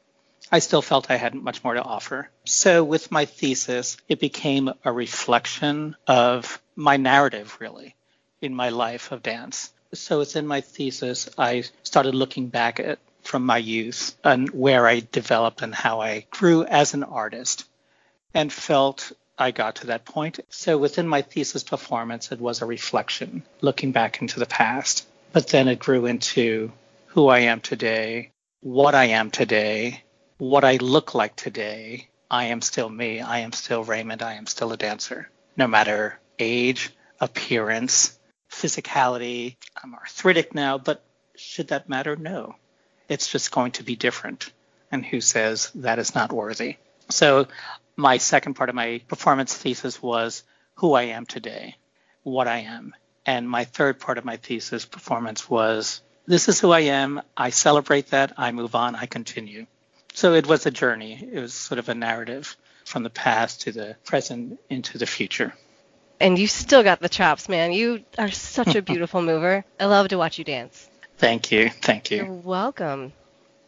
I 0.50 0.60
still 0.60 0.82
felt 0.82 1.12
I 1.12 1.18
had 1.18 1.36
much 1.36 1.64
more 1.64 1.74
to 1.74 1.84
offer. 1.84 2.30
So, 2.46 2.84
with 2.84 3.12
my 3.12 3.26
thesis, 3.26 3.98
it 4.08 4.20
became 4.20 4.72
a 4.84 4.92
reflection 4.92 5.96
of 6.08 6.62
my 6.76 6.98
narrative, 6.98 7.58
really, 7.60 7.96
in 8.42 8.56
my 8.56 8.70
life 8.70 9.12
of 9.12 9.22
dance. 9.22 9.72
So, 9.94 10.20
within 10.20 10.48
my 10.48 10.62
thesis, 10.62 11.30
I 11.38 11.64
started 11.84 12.16
looking 12.16 12.48
back 12.48 12.80
at 12.80 13.00
from 13.24 13.46
my 13.46 13.58
youth 13.58 14.16
and 14.24 14.50
where 14.50 14.88
I 14.88 15.04
developed 15.12 15.62
and 15.62 15.74
how 15.74 16.02
I 16.02 16.26
grew 16.32 16.64
as 16.64 16.94
an 16.94 17.04
artist 17.04 17.66
and 18.34 18.52
felt 18.52 19.12
I 19.38 19.52
got 19.52 19.76
to 19.78 19.88
that 19.88 20.06
point. 20.06 20.40
So 20.50 20.78
within 20.78 21.08
my 21.08 21.22
thesis 21.22 21.64
performance, 21.64 22.32
it 22.32 22.40
was 22.40 22.62
a 22.62 22.66
reflection, 22.66 23.44
looking 23.62 23.92
back 23.92 24.22
into 24.22 24.40
the 24.40 24.46
past. 24.46 25.08
But 25.34 25.48
then 25.48 25.68
it 25.68 25.80
grew 25.80 26.06
into 26.06 26.72
who 27.08 27.28
I 27.28 27.40
am 27.40 27.62
today, 27.62 28.32
what 28.60 28.96
I 28.96 29.06
am 29.06 29.32
today, 29.32 30.04
what 30.38 30.64
I 30.64 30.78
look 30.78 31.16
like 31.16 31.36
today. 31.36 32.08
I 32.30 32.46
am 32.46 32.62
still 32.62 32.90
me. 32.90 33.20
I 33.20 33.40
am 33.40 33.52
still 33.52 33.84
Raymond. 33.84 34.22
I 34.22 34.34
am 34.34 34.48
still 34.48 34.72
a 34.72 34.78
dancer, 34.78 35.30
no 35.58 35.68
matter 35.68 36.20
age, 36.40 36.92
appearance, 37.20 38.18
physicality. 38.52 39.56
I'm 39.82 39.96
arthritic 39.96 40.54
now, 40.54 40.78
but 40.78 41.04
should 41.36 41.70
that 41.70 41.90
matter? 41.90 42.16
No. 42.16 42.56
It's 43.10 43.32
just 43.32 43.52
going 43.52 43.72
to 43.74 43.84
be 43.84 43.96
different. 43.96 44.52
And 44.92 45.06
who 45.06 45.22
says 45.22 45.72
that 45.76 46.00
is 46.00 46.14
not 46.14 46.32
worthy? 46.32 46.78
So 47.10 47.48
my 47.96 48.18
second 48.18 48.56
part 48.56 48.70
of 48.70 48.76
my 48.76 49.02
performance 49.08 49.56
thesis 49.56 50.02
was 50.02 50.44
who 50.76 50.94
I 50.94 51.04
am 51.04 51.26
today, 51.26 51.76
what 52.24 52.48
I 52.48 52.60
am. 52.60 52.94
And 53.26 53.50
my 53.50 53.66
third 53.66 54.00
part 54.00 54.18
of 54.18 54.26
my 54.26 54.38
thesis 54.38 54.86
performance 54.86 55.50
was 55.50 56.02
this 56.28 56.50
is 56.50 56.60
who 56.60 56.72
I 56.72 56.82
am. 56.82 57.22
I 57.36 57.50
celebrate 57.50 58.08
that. 58.08 58.34
I 58.38 58.52
move 58.52 58.76
on. 58.76 58.96
I 58.96 59.06
continue. 59.06 59.66
So 60.14 60.34
it 60.34 60.48
was 60.48 60.66
a 60.66 60.72
journey. 60.72 61.28
It 61.32 61.40
was 61.40 61.54
sort 61.54 61.80
of 61.80 61.90
a 61.90 61.96
narrative 61.96 62.58
from 62.86 63.04
the 63.04 63.10
past 63.10 63.62
to 63.62 63.72
the 63.72 63.96
present 64.06 64.60
into 64.70 64.98
the 64.98 65.06
future. 65.06 65.54
And 66.22 66.38
you 66.38 66.46
still 66.48 66.84
got 66.84 67.00
the 67.00 67.10
chops, 67.10 67.50
man. 67.50 67.74
You 67.74 68.04
are 68.18 68.30
such 68.30 68.76
a 68.76 68.82
beautiful 68.92 69.22
mover. 69.22 69.66
I 69.80 69.86
love 69.86 70.10
to 70.10 70.18
watch 70.18 70.38
you 70.38 70.44
dance. 70.44 70.88
Thank 71.18 71.52
you. 71.52 71.70
Thank 71.70 72.12
you. 72.12 72.18
You're 72.18 72.32
welcome. 72.32 73.12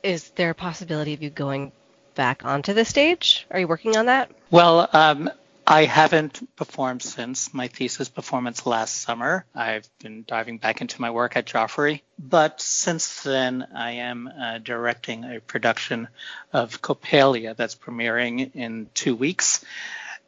Is 0.04 0.30
there 0.32 0.52
a 0.52 0.56
possibility 0.56 1.14
of 1.14 1.24
you 1.24 1.30
going 1.30 1.72
back 2.14 2.46
onto 2.46 2.74
the 2.74 2.86
stage? 2.86 3.48
Are 3.50 3.60
you 3.60 3.68
working 3.68 3.98
on 3.98 4.06
that? 4.06 4.32
Well, 4.52 4.88
um, 4.94 5.32
I 5.66 5.86
haven't 5.86 6.56
performed 6.56 7.02
since 7.02 7.54
my 7.54 7.70
thesis 7.70 8.10
performance 8.10 8.66
last 8.66 9.02
summer. 9.02 9.46
I've 9.56 9.88
been 10.00 10.24
diving 10.28 10.58
back 10.58 10.82
into 10.82 11.02
my 11.02 11.10
work 11.10 11.36
at 11.38 11.46
Joffrey. 11.46 12.02
But 12.20 12.62
since 12.62 13.24
then, 13.24 13.66
I 13.74 13.92
am 13.92 14.28
uh, 14.28 14.60
directing 14.60 15.24
a 15.24 15.40
production 15.40 16.08
of 16.52 16.82
Coppelia 16.82 17.56
that's 17.56 17.76
premiering 17.76 18.54
in 18.54 18.90
two 18.94 19.16
weeks. 19.16 19.64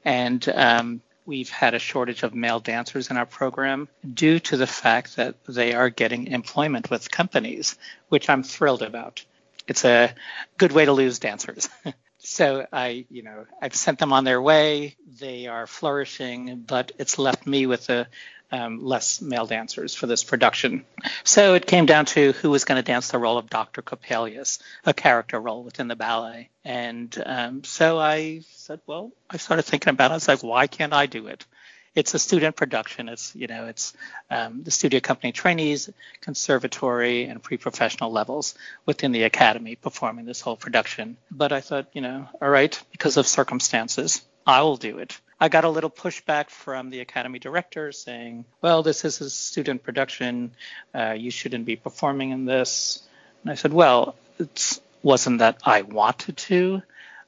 And 0.05 0.48
um, 0.50 1.01
we've 1.25 1.50
had 1.50 1.74
a 1.74 1.79
shortage 1.79 2.24
of 2.24 2.34
male 2.34 2.60
dancers 2.60 3.10
in 3.10 3.17
our 3.17 3.25
program 3.25 3.88
due 4.13 4.39
to 4.39 4.58
the 4.58 4.67
fact 4.67 5.15
that 5.15 5.44
they 5.46 5.74
are 5.74 5.89
getting 5.89 6.27
employment 6.27 6.89
with 6.89 7.10
companies, 7.10 7.77
which 8.10 8.29
I'm 8.29 8.44
thrilled 8.44 8.82
about 8.82 9.24
it's 9.67 9.86
a 9.86 10.13
good 10.58 10.72
way 10.72 10.86
to 10.86 10.94
lose 10.94 11.20
dancers. 11.20 11.70
so 12.20 12.65
I, 12.72 13.05
you 13.10 13.24
know, 13.24 13.46
I've 13.62 13.75
sent 13.75 14.00
them 14.00 14.13
on 14.13 14.24
their 14.24 14.41
way. 14.41 14.96
They 15.20 15.48
are 15.48 15.67
flourishing, 15.67 16.63
but 16.67 16.91
it's 16.98 17.17
left 17.17 17.48
me 17.48 17.65
with 17.65 17.89
a 17.89 18.08
um, 18.56 18.84
less 18.84 19.22
male 19.22 19.46
dancers 19.46 19.94
for 19.94 20.08
this 20.08 20.24
production. 20.24 20.86
So 21.24 21.56
it 21.56 21.68
came 21.68 21.86
down 21.86 22.06
to 22.08 22.32
who 22.34 22.50
was 22.50 22.64
going 22.64 22.78
to 22.78 22.92
dance 22.92 23.10
the 23.10 23.20
role 23.20 23.38
of 23.38 23.50
Dr. 23.50 23.82
Coppelius, 23.82 24.60
a 24.86 24.94
character 24.94 25.40
role 25.40 25.64
within 25.64 25.88
the 25.88 25.96
ballet. 25.96 26.50
And 26.64 27.16
um, 27.26 27.64
so 27.64 28.00
I 28.00 28.42
said, 28.52 28.80
well, 28.88 29.12
I 29.30 29.38
started 29.38 29.64
thinking 29.64 29.92
about 29.92 30.12
it. 30.12 30.14
I 30.14 30.16
was 30.16 30.28
like, 30.28 30.44
why 30.44 30.68
can't 30.68 30.94
I 30.94 31.06
do 31.06 31.28
it? 31.28 31.46
It's 31.94 32.14
a 32.14 32.20
student 32.20 32.58
production. 32.58 33.08
It's 33.08 33.34
you 33.38 33.48
know 33.48 33.68
it's 33.68 33.94
um, 34.30 34.64
the 34.64 34.72
studio 34.72 35.00
company 35.00 35.32
trainees, 35.32 35.90
conservatory, 36.20 37.24
and 37.24 37.42
pre-professional 37.42 38.12
levels 38.12 38.54
within 38.86 39.14
the 39.14 39.24
academy 39.24 39.78
performing 39.78 40.26
this 40.26 40.42
whole 40.42 40.58
production. 40.58 41.16
But 41.32 41.54
I 41.54 41.62
thought, 41.62 41.88
you 41.94 42.02
know, 42.02 42.28
all 42.42 42.50
right, 42.50 42.78
because 42.92 43.16
of 43.16 43.28
circumstances, 43.28 44.22
I 44.46 44.64
will 44.64 44.76
do 44.76 44.98
it. 44.98 45.18
I 45.39 45.50
got 45.50 45.65
a 45.65 45.70
little 45.70 45.89
pushback 45.89 46.50
from 46.50 46.89
the 46.89 47.01
academy 47.01 47.39
director 47.39 47.92
saying, 47.92 48.46
well, 48.62 48.84
this 48.84 49.04
is 49.04 49.20
a 49.20 49.30
student 49.30 49.84
production. 49.84 50.51
Uh, 50.94 51.12
you 51.18 51.30
shouldn't 51.30 51.65
be 51.65 51.75
performing 51.75 52.32
in 52.32 52.46
this. 52.46 53.04
And 53.44 53.51
I 53.51 53.56
said, 53.56 53.74
well, 53.74 54.15
it 54.39 54.80
wasn't 55.04 55.39
that 55.39 55.60
I 55.65 55.82
wanted 55.82 56.38
to. 56.38 56.82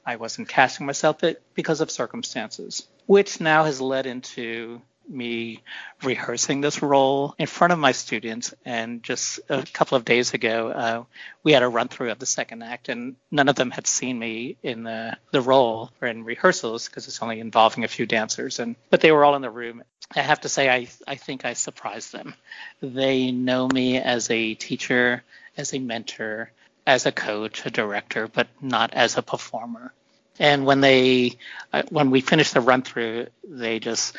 I 0.06 0.16
wasn't 0.16 0.48
casting 0.48 0.86
myself, 0.86 1.22
because 1.54 1.82
of 1.82 1.90
circumstances, 1.90 2.88
which 3.04 3.42
now 3.42 3.64
has 3.64 3.78
led 3.78 4.06
into 4.06 4.80
me 5.08 5.62
rehearsing 6.02 6.60
this 6.60 6.82
role 6.82 7.34
in 7.38 7.46
front 7.46 7.72
of 7.72 7.78
my 7.78 7.92
students. 7.92 8.54
And 8.64 9.02
just 9.02 9.40
a 9.48 9.62
couple 9.72 9.96
of 9.96 10.04
days 10.04 10.34
ago, 10.34 10.68
uh, 10.68 11.04
we 11.42 11.52
had 11.52 11.62
a 11.62 11.68
run 11.68 11.88
through 11.88 12.10
of 12.10 12.18
the 12.18 12.26
second 12.26 12.62
act, 12.62 12.88
and 12.88 13.16
none 13.30 13.48
of 13.48 13.56
them 13.56 13.70
had 13.70 13.86
seen 13.86 14.18
me 14.18 14.56
in 14.62 14.82
the, 14.84 15.16
the 15.32 15.40
role 15.40 15.90
or 16.00 16.08
in 16.08 16.24
rehearsals 16.24 16.88
because 16.88 17.06
it's 17.06 17.22
only 17.22 17.40
involving 17.40 17.84
a 17.84 17.88
few 17.88 18.06
dancers. 18.06 18.58
And 18.58 18.76
but 18.90 19.00
they 19.00 19.12
were 19.12 19.24
all 19.24 19.36
in 19.36 19.42
the 19.42 19.50
room. 19.50 19.82
I 20.14 20.20
have 20.20 20.40
to 20.42 20.48
say, 20.48 20.70
I 20.70 20.88
I 21.06 21.16
think 21.16 21.44
I 21.44 21.52
surprised 21.52 22.12
them. 22.12 22.34
They 22.80 23.30
know 23.30 23.68
me 23.68 23.98
as 23.98 24.30
a 24.30 24.54
teacher, 24.54 25.22
as 25.56 25.74
a 25.74 25.78
mentor, 25.78 26.50
as 26.86 27.04
a 27.04 27.12
coach, 27.12 27.66
a 27.66 27.70
director, 27.70 28.28
but 28.28 28.48
not 28.62 28.94
as 28.94 29.18
a 29.18 29.22
performer. 29.22 29.92
And 30.38 30.64
when 30.64 30.80
they, 30.80 31.36
uh, 31.72 31.82
when 31.90 32.10
we 32.10 32.20
finished 32.20 32.54
the 32.54 32.60
run 32.60 32.82
through, 32.82 33.26
they 33.44 33.80
just 33.80 34.16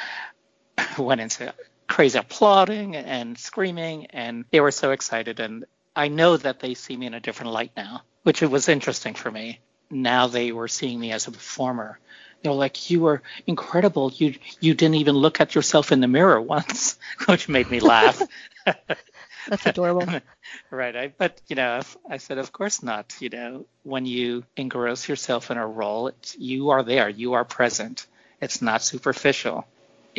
went 0.98 1.22
into 1.22 1.54
crazy 1.88 2.20
applauding 2.20 2.96
and 2.96 3.38
screaming, 3.38 4.06
and 4.08 4.46
they 4.52 4.60
were 4.62 4.72
so 4.72 4.92
excited. 4.92 5.40
And 5.40 5.66
I 5.96 6.08
know 6.08 6.38
that 6.38 6.60
they 6.60 6.76
see 6.76 6.96
me 6.96 7.08
in 7.08 7.14
a 7.14 7.20
different 7.20 7.52
light 7.52 7.72
now, 7.76 8.04
which 8.24 8.42
was 8.42 8.70
interesting 8.70 9.16
for 9.16 9.30
me. 9.30 9.60
Now 9.90 10.28
they 10.28 10.52
were 10.52 10.68
seeing 10.68 11.00
me 11.00 11.12
as 11.12 11.28
a 11.28 11.32
performer. 11.32 12.00
They 12.42 12.50
were 12.50 12.56
like, 12.56 12.90
"You 12.90 13.02
were 13.02 13.22
incredible. 13.48 14.12
You 14.16 14.36
you 14.62 14.74
didn't 14.74 14.96
even 14.96 15.16
look 15.16 15.42
at 15.42 15.56
yourself 15.56 15.92
in 15.92 16.00
the 16.00 16.08
mirror 16.08 16.40
once," 16.40 16.98
which 17.26 17.50
made 17.50 17.70
me 17.70 17.80
laugh. 17.80 18.22
That's 18.66 19.66
adorable. 19.66 20.08
right. 20.70 20.96
I, 20.96 21.08
but 21.08 21.42
you 21.48 21.56
know, 21.56 21.82
I 22.10 22.18
said, 22.18 22.38
of 22.38 22.52
course 22.52 22.84
not. 22.84 23.16
You 23.20 23.30
know, 23.30 23.66
when 23.84 24.06
you 24.06 24.44
engross 24.56 25.10
yourself 25.10 25.50
in 25.50 25.58
a 25.58 25.68
role, 25.68 26.12
you 26.38 26.70
are 26.70 26.84
there. 26.84 27.10
You 27.10 27.34
are 27.34 27.46
present. 27.46 28.06
It's 28.42 28.62
not 28.62 28.84
superficial 28.84 29.66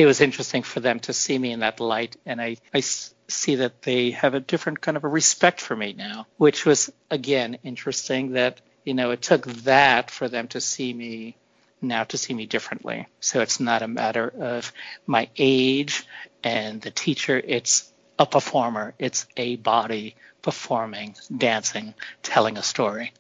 it 0.01 0.07
was 0.07 0.23
interesting 0.23 0.63
for 0.63 0.81
them 0.81 0.99
to 1.01 1.13
see 1.13 1.39
me 1.39 1.53
in 1.53 1.61
that 1.61 1.79
light, 1.79 2.17
and 2.25 2.41
I, 2.41 2.57
I 2.73 2.81
see 2.81 3.57
that 3.57 3.83
they 3.83 4.13
have 4.13 4.33
a 4.33 4.41
different 4.41 4.81
kind 4.81 4.97
of 4.97 5.05
a 5.05 5.09
respect 5.09 5.61
for 5.61 5.77
me 5.77 5.93
now, 5.93 6.27
which 6.39 6.65
was 6.65 6.91
again 7.11 7.59
interesting. 7.63 8.33
That 8.33 8.63
you 8.83 8.95
know 8.95 9.11
it 9.11 9.21
took 9.21 9.45
that 9.45 10.11
for 10.11 10.27
them 10.27 10.49
to 10.49 10.61
see 10.61 10.95
me 10.95 11.37
now 11.83 12.05
to 12.05 12.17
see 12.17 12.33
me 12.33 12.47
differently. 12.47 13.09
So 13.21 13.43
it's 13.43 13.61
not 13.61 13.83
a 13.83 13.89
matter 13.89 14.27
of 14.27 14.73
my 15.07 15.29
age 15.37 16.07
and 16.43 16.81
the 16.81 16.91
teacher. 16.91 17.39
It's 17.39 17.93
a 18.19 18.25
performer. 18.25 18.95
It's 18.99 19.27
a 19.37 19.57
body 19.57 20.17
performing, 20.41 21.15
dancing, 21.37 21.93
telling 22.23 22.57
a 22.57 22.63
story. 22.63 23.13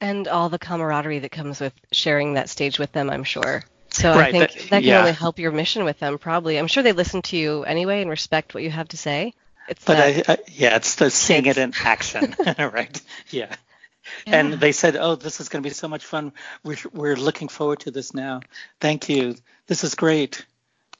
And 0.00 0.28
all 0.28 0.48
the 0.48 0.58
camaraderie 0.58 1.20
that 1.20 1.32
comes 1.32 1.60
with 1.60 1.74
sharing 1.90 2.34
that 2.34 2.48
stage 2.48 2.78
with 2.78 2.92
them, 2.92 3.10
I'm 3.10 3.24
sure. 3.24 3.64
So 3.92 4.10
right, 4.10 4.28
I 4.28 4.32
think 4.32 4.52
that, 4.52 4.60
that 4.70 4.70
can 4.70 4.82
yeah. 4.82 5.00
only 5.00 5.12
help 5.12 5.38
your 5.38 5.52
mission 5.52 5.84
with 5.84 5.98
them. 5.98 6.18
Probably, 6.18 6.58
I'm 6.58 6.66
sure 6.66 6.82
they 6.82 6.92
listen 6.92 7.22
to 7.22 7.36
you 7.36 7.64
anyway 7.64 8.00
and 8.00 8.10
respect 8.10 8.54
what 8.54 8.62
you 8.62 8.70
have 8.70 8.88
to 8.88 8.96
say. 8.96 9.34
It's 9.68 9.84
but 9.84 9.98
I, 9.98 10.32
I, 10.32 10.38
yeah, 10.50 10.76
it's 10.76 10.96
the 10.96 11.10
seeing 11.10 11.46
it 11.46 11.58
in 11.58 11.72
action, 11.84 12.34
right? 12.58 13.00
Yeah. 13.30 13.54
yeah. 14.26 14.36
And 14.40 14.54
they 14.54 14.72
said, 14.72 14.96
"Oh, 14.96 15.14
this 15.14 15.40
is 15.40 15.48
going 15.48 15.62
to 15.62 15.68
be 15.68 15.74
so 15.74 15.88
much 15.88 16.04
fun. 16.04 16.32
We're 16.64 16.78
we're 16.92 17.16
looking 17.16 17.48
forward 17.48 17.80
to 17.80 17.90
this 17.90 18.14
now. 18.14 18.40
Thank 18.80 19.08
you. 19.08 19.36
This 19.66 19.84
is 19.84 19.94
great." 19.94 20.44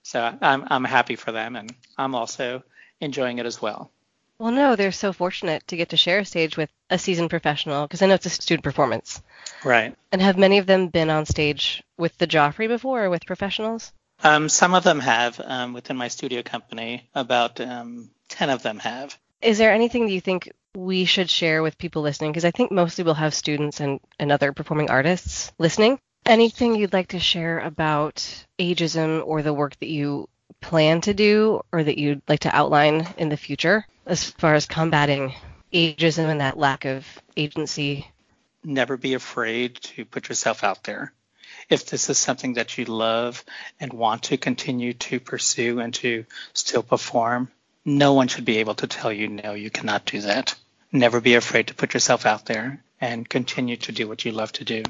So 0.02 0.37
I'm 0.40 0.66
I'm 0.70 0.84
happy 0.84 1.16
for 1.16 1.32
them, 1.32 1.56
and 1.56 1.75
I'm 1.96 2.14
also 2.14 2.62
enjoying 3.00 3.38
it 3.38 3.46
as 3.46 3.61
well. 3.61 3.90
Well, 4.42 4.50
no, 4.50 4.75
they're 4.75 4.90
so 4.90 5.12
fortunate 5.12 5.64
to 5.68 5.76
get 5.76 5.90
to 5.90 5.96
share 5.96 6.18
a 6.18 6.25
stage 6.25 6.56
with 6.56 6.68
a 6.90 6.99
seasoned 6.99 7.30
professional 7.30 7.87
because 7.87 8.02
I 8.02 8.06
know 8.06 8.14
it's 8.14 8.26
a 8.26 8.30
student 8.30 8.64
performance. 8.64 9.22
Right. 9.62 9.94
And 10.11 10.20
have 10.20 10.37
many 10.37 10.58
of 10.58 10.66
them 10.66 10.88
been 10.88 11.11
on 11.11 11.26
stage 11.26 11.80
with 11.96 12.18
the 12.18 12.26
Joffrey 12.26 12.66
before 12.66 13.04
or 13.04 13.08
with 13.11 13.25
professionals? 13.25 13.92
Um, 14.25 14.49
some 14.49 14.75
of 14.75 14.82
them 14.82 14.99
have 14.99 15.40
um, 15.44 15.75
within 15.75 15.96
my 15.96 16.08
studio 16.08 16.42
company. 16.42 17.08
About 17.14 17.61
um, 17.61 18.11
10 18.30 18.50
of 18.50 18.64
them 18.64 18.80
have. 18.80 19.16
Is 19.40 19.58
there 19.58 19.72
anything 19.72 20.06
that 20.06 20.12
you 20.12 20.20
think 20.20 20.50
we 20.75 21.04
should 21.04 21.30
share 21.30 21.62
with 21.62 21.78
people 21.78 22.02
listening? 22.02 22.32
Because 22.32 22.44
I 22.44 22.50
think 22.50 22.72
mostly 22.72 23.04
we'll 23.04 23.14
have 23.14 23.34
students 23.34 23.78
and, 23.78 24.00
and 24.18 24.32
other 24.32 24.52
performing 24.52 24.90
artists 24.90 25.52
listening. 25.61 26.00
Anything 26.26 26.75
you'd 26.75 26.92
like 26.92 27.11
to 27.11 27.20
share 27.20 27.61
about 27.61 28.44
ageism 28.58 29.22
or 29.25 29.42
the 29.42 29.54
work 29.54 29.78
that 29.78 29.88
you 29.88 30.28
plan 30.61 31.00
to 31.02 31.14
do 31.14 31.61
or 31.70 31.84
that 31.84 31.96
you'd 31.96 32.22
like 32.28 32.40
to 32.40 32.56
outline 32.56 33.06
in 33.18 33.28
the 33.28 33.37
future 33.37 33.87
as 34.06 34.30
far 34.30 34.54
as 34.54 34.66
combating 34.66 35.35
ageism 35.73 36.28
and 36.28 36.40
that 36.40 36.59
lack 36.59 36.85
of 36.85 37.06
agency? 37.37 38.06
Never 38.64 38.97
be 38.97 39.14
afraid 39.14 39.76
to 39.76 40.04
put 40.04 40.28
yourself 40.28 40.64
out 40.64 40.85
there. 40.85 41.12
If 41.68 41.87
this 41.87 42.11
is 42.11 42.18
something 42.18 42.54
that 42.54 42.76
you 42.76 42.85
love 42.85 43.44
and 43.80 43.92
want 43.92 44.25
to 44.25 44.37
continue 44.37 44.92
to 44.94 45.21
pursue 45.21 45.80
and 45.80 45.94
to 45.94 46.25
still 46.52 46.82
perform, 46.82 47.50
no 47.85 48.14
one 48.14 48.28
should 48.28 48.44
be 48.44 48.59
able 48.59 48.75
to 48.76 48.87
tell 48.87 49.12
you, 49.12 49.28
no, 49.28 49.54
you 49.54 49.71
cannot 49.71 50.04
do 50.04 50.21
that. 50.23 50.54
Never 50.92 51.21
be 51.21 51.35
afraid 51.35 51.68
to 51.68 51.75
put 51.75 51.94
yourself 51.94 52.26
out 52.26 52.47
there 52.47 52.82
and 53.00 53.28
continue 53.28 53.76
to 53.78 53.92
do 53.92 54.06
what 54.06 54.25
you 54.25 54.32
love 54.32 54.52
to 54.52 54.64
do. 54.64 54.82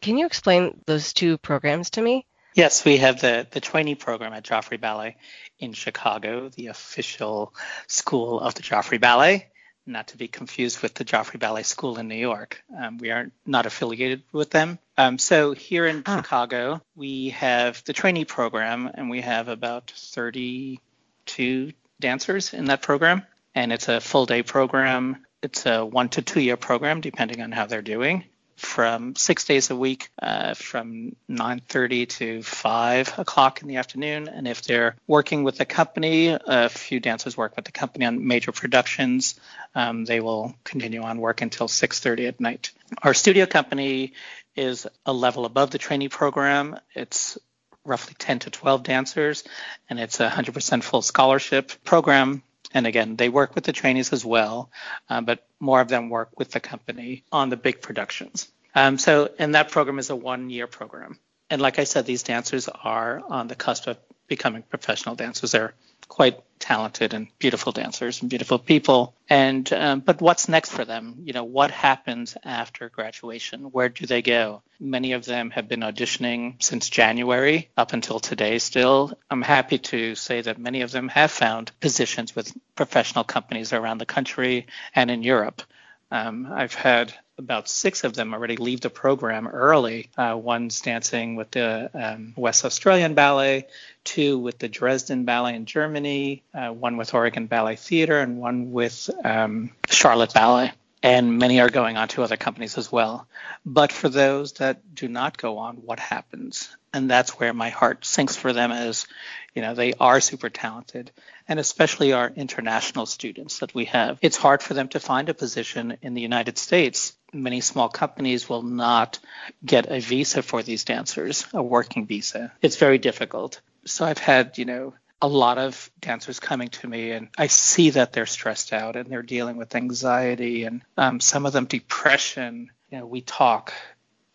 Can 0.00 0.18
you 0.18 0.26
explain 0.26 0.80
those 0.86 1.12
two 1.12 1.38
programs 1.38 1.90
to 1.90 2.02
me? 2.02 2.26
Yes, 2.58 2.84
we 2.84 2.96
have 2.96 3.20
the, 3.20 3.46
the 3.48 3.60
trainee 3.60 3.94
program 3.94 4.32
at 4.32 4.42
Joffrey 4.42 4.80
Ballet 4.80 5.16
in 5.60 5.72
Chicago, 5.74 6.48
the 6.48 6.66
official 6.66 7.54
school 7.86 8.40
of 8.40 8.56
the 8.56 8.62
Joffrey 8.62 9.00
Ballet, 9.00 9.46
not 9.86 10.08
to 10.08 10.16
be 10.16 10.26
confused 10.26 10.82
with 10.82 10.92
the 10.94 11.04
Joffrey 11.04 11.38
Ballet 11.38 11.62
School 11.62 12.00
in 12.00 12.08
New 12.08 12.16
York. 12.16 12.60
Um, 12.76 12.98
we 12.98 13.12
are 13.12 13.30
not 13.46 13.66
affiliated 13.66 14.24
with 14.32 14.50
them. 14.50 14.80
Um, 14.96 15.18
so 15.18 15.52
here 15.52 15.86
in 15.86 16.02
ah. 16.04 16.16
Chicago, 16.16 16.82
we 16.96 17.28
have 17.28 17.84
the 17.84 17.92
trainee 17.92 18.24
program, 18.24 18.90
and 18.92 19.08
we 19.08 19.20
have 19.20 19.46
about 19.46 19.92
32 19.92 21.72
dancers 22.00 22.54
in 22.54 22.64
that 22.64 22.82
program. 22.82 23.22
And 23.54 23.72
it's 23.72 23.86
a 23.86 24.00
full 24.00 24.26
day 24.26 24.42
program. 24.42 25.24
It's 25.44 25.64
a 25.64 25.84
one 25.84 26.08
to 26.08 26.22
two 26.22 26.40
year 26.40 26.56
program, 26.56 27.02
depending 27.02 27.40
on 27.40 27.52
how 27.52 27.66
they're 27.66 27.82
doing 27.82 28.24
from 28.58 29.14
six 29.14 29.44
days 29.44 29.70
a 29.70 29.76
week 29.76 30.10
uh, 30.20 30.54
from 30.54 31.14
9.30 31.30 32.08
to 32.08 32.42
5 32.42 33.18
o'clock 33.18 33.62
in 33.62 33.68
the 33.68 33.76
afternoon. 33.76 34.28
And 34.28 34.48
if 34.48 34.62
they're 34.62 34.96
working 35.06 35.44
with 35.44 35.56
the 35.56 35.64
company 35.64 36.28
a 36.28 36.68
few 36.68 37.00
dancers 37.00 37.36
work 37.36 37.56
with 37.56 37.64
the 37.64 37.72
company 37.72 38.04
on 38.04 38.26
major 38.26 38.52
productions 38.52 39.38
um, 39.74 40.04
they 40.04 40.20
will 40.20 40.54
continue 40.64 41.02
on 41.02 41.18
work 41.20 41.40
until 41.40 41.68
6.30 41.68 42.28
at 42.28 42.40
night. 42.40 42.72
Our 43.02 43.14
studio 43.14 43.46
company 43.46 44.14
is 44.56 44.86
a 45.06 45.12
level 45.12 45.44
above 45.44 45.70
the 45.70 45.78
trainee 45.78 46.08
program. 46.08 46.78
It's 46.94 47.38
roughly 47.84 48.14
10 48.18 48.40
to 48.40 48.50
12 48.50 48.82
dancers 48.82 49.44
and 49.88 49.98
it's 49.98 50.20
a 50.20 50.28
100% 50.28 50.82
full 50.82 51.02
scholarship 51.02 51.72
program. 51.84 52.42
And 52.74 52.86
again, 52.86 53.16
they 53.16 53.28
work 53.28 53.54
with 53.54 53.64
the 53.64 53.72
trainees 53.72 54.12
as 54.12 54.24
well, 54.24 54.70
uh, 55.08 55.22
but 55.22 55.47
more 55.60 55.80
of 55.80 55.88
them 55.88 56.10
work 56.10 56.38
with 56.38 56.50
the 56.50 56.60
company 56.60 57.24
on 57.32 57.48
the 57.50 57.56
big 57.56 57.80
productions. 57.82 58.50
Um, 58.74 58.98
so, 58.98 59.30
and 59.38 59.54
that 59.54 59.70
program 59.70 59.98
is 59.98 60.10
a 60.10 60.16
one 60.16 60.50
year 60.50 60.66
program. 60.66 61.18
And 61.50 61.60
like 61.60 61.78
I 61.78 61.84
said, 61.84 62.06
these 62.06 62.22
dancers 62.22 62.68
are 62.68 63.22
on 63.28 63.48
the 63.48 63.54
cusp 63.54 63.86
of 63.86 63.98
becoming 64.28 64.62
professional 64.62 65.14
dancers. 65.14 65.52
They're 65.52 65.74
quite 66.08 66.42
talented 66.58 67.14
and 67.14 67.28
beautiful 67.38 67.72
dancers 67.72 68.20
and 68.20 68.30
beautiful 68.30 68.58
people. 68.58 69.14
And 69.28 69.70
um, 69.72 70.00
but 70.00 70.20
what's 70.20 70.48
next 70.48 70.70
for 70.70 70.84
them? 70.84 71.20
You 71.24 71.32
know, 71.32 71.44
what 71.44 71.70
happens 71.70 72.36
after 72.44 72.88
graduation? 72.88 73.70
Where 73.70 73.88
do 73.88 74.06
they 74.06 74.22
go? 74.22 74.62
Many 74.80 75.12
of 75.12 75.24
them 75.24 75.50
have 75.50 75.68
been 75.68 75.80
auditioning 75.80 76.62
since 76.62 76.88
January 76.88 77.70
up 77.76 77.92
until 77.92 78.20
today. 78.20 78.58
Still, 78.58 79.12
I'm 79.30 79.42
happy 79.42 79.78
to 79.78 80.14
say 80.14 80.40
that 80.40 80.58
many 80.58 80.82
of 80.82 80.90
them 80.90 81.08
have 81.08 81.30
found 81.30 81.72
positions 81.80 82.34
with 82.34 82.52
professional 82.74 83.24
companies 83.24 83.72
around 83.72 83.98
the 83.98 84.06
country 84.06 84.66
and 84.94 85.10
in 85.10 85.22
Europe. 85.22 85.62
Um, 86.10 86.48
I've 86.50 86.74
had 86.74 87.12
about 87.38 87.68
six 87.68 88.04
of 88.04 88.14
them 88.14 88.34
already 88.34 88.56
leave 88.56 88.80
the 88.80 88.90
program 88.90 89.46
early. 89.46 90.10
Uh, 90.16 90.38
one's 90.40 90.80
dancing 90.80 91.36
with 91.36 91.50
the 91.52 91.90
um, 91.94 92.34
West 92.36 92.64
Australian 92.64 93.14
Ballet, 93.14 93.66
two 94.04 94.38
with 94.38 94.58
the 94.58 94.68
Dresden 94.68 95.24
Ballet 95.24 95.54
in 95.54 95.64
Germany, 95.64 96.42
uh, 96.52 96.68
one 96.68 96.96
with 96.96 97.14
Oregon 97.14 97.46
Ballet 97.46 97.76
Theater, 97.76 98.20
and 98.20 98.38
one 98.38 98.72
with 98.72 99.08
um, 99.24 99.70
Charlotte 99.88 100.34
Ballet. 100.34 100.72
And 101.02 101.38
many 101.38 101.60
are 101.60 101.70
going 101.70 101.96
on 101.96 102.08
to 102.08 102.22
other 102.22 102.36
companies 102.36 102.76
as 102.76 102.90
well. 102.90 103.28
But 103.64 103.92
for 103.92 104.08
those 104.08 104.54
that 104.54 104.94
do 104.94 105.08
not 105.08 105.38
go 105.38 105.58
on, 105.58 105.76
what 105.76 106.00
happens? 106.00 106.76
And 106.92 107.08
that's 107.10 107.38
where 107.38 107.52
my 107.52 107.68
heart 107.68 108.04
sinks 108.04 108.34
for 108.34 108.52
them 108.52 108.72
as, 108.72 109.06
you 109.54 109.62
know, 109.62 109.74
they 109.74 109.92
are 109.94 110.20
super 110.20 110.48
talented 110.48 111.10
and 111.46 111.58
especially 111.58 112.12
our 112.12 112.28
international 112.28 113.06
students 113.06 113.60
that 113.60 113.74
we 113.74 113.86
have. 113.86 114.18
It's 114.22 114.36
hard 114.36 114.62
for 114.62 114.74
them 114.74 114.88
to 114.88 115.00
find 115.00 115.28
a 115.28 115.34
position 115.34 115.96
in 116.02 116.14
the 116.14 116.20
United 116.20 116.58
States. 116.58 117.14
Many 117.32 117.60
small 117.60 117.88
companies 117.88 118.48
will 118.48 118.62
not 118.62 119.18
get 119.64 119.90
a 119.90 120.00
visa 120.00 120.42
for 120.42 120.62
these 120.62 120.84
dancers, 120.84 121.46
a 121.52 121.62
working 121.62 122.06
visa. 122.06 122.52
It's 122.60 122.76
very 122.76 122.98
difficult. 122.98 123.60
So 123.84 124.04
I've 124.04 124.18
had, 124.18 124.58
you 124.58 124.64
know, 124.64 124.94
a 125.20 125.28
lot 125.28 125.58
of 125.58 125.90
dancers 126.00 126.38
coming 126.38 126.68
to 126.68 126.86
me 126.86 127.10
and 127.10 127.28
I 127.36 127.48
see 127.48 127.90
that 127.90 128.12
they're 128.12 128.26
stressed 128.26 128.72
out 128.72 128.96
and 128.96 129.10
they're 129.10 129.22
dealing 129.22 129.56
with 129.56 129.74
anxiety 129.74 130.64
and 130.64 130.82
um, 130.96 131.20
some 131.20 131.44
of 131.44 131.52
them 131.52 131.64
depression. 131.64 132.70
You 132.90 132.98
know, 132.98 133.06
we 133.06 133.20
talk 133.20 133.72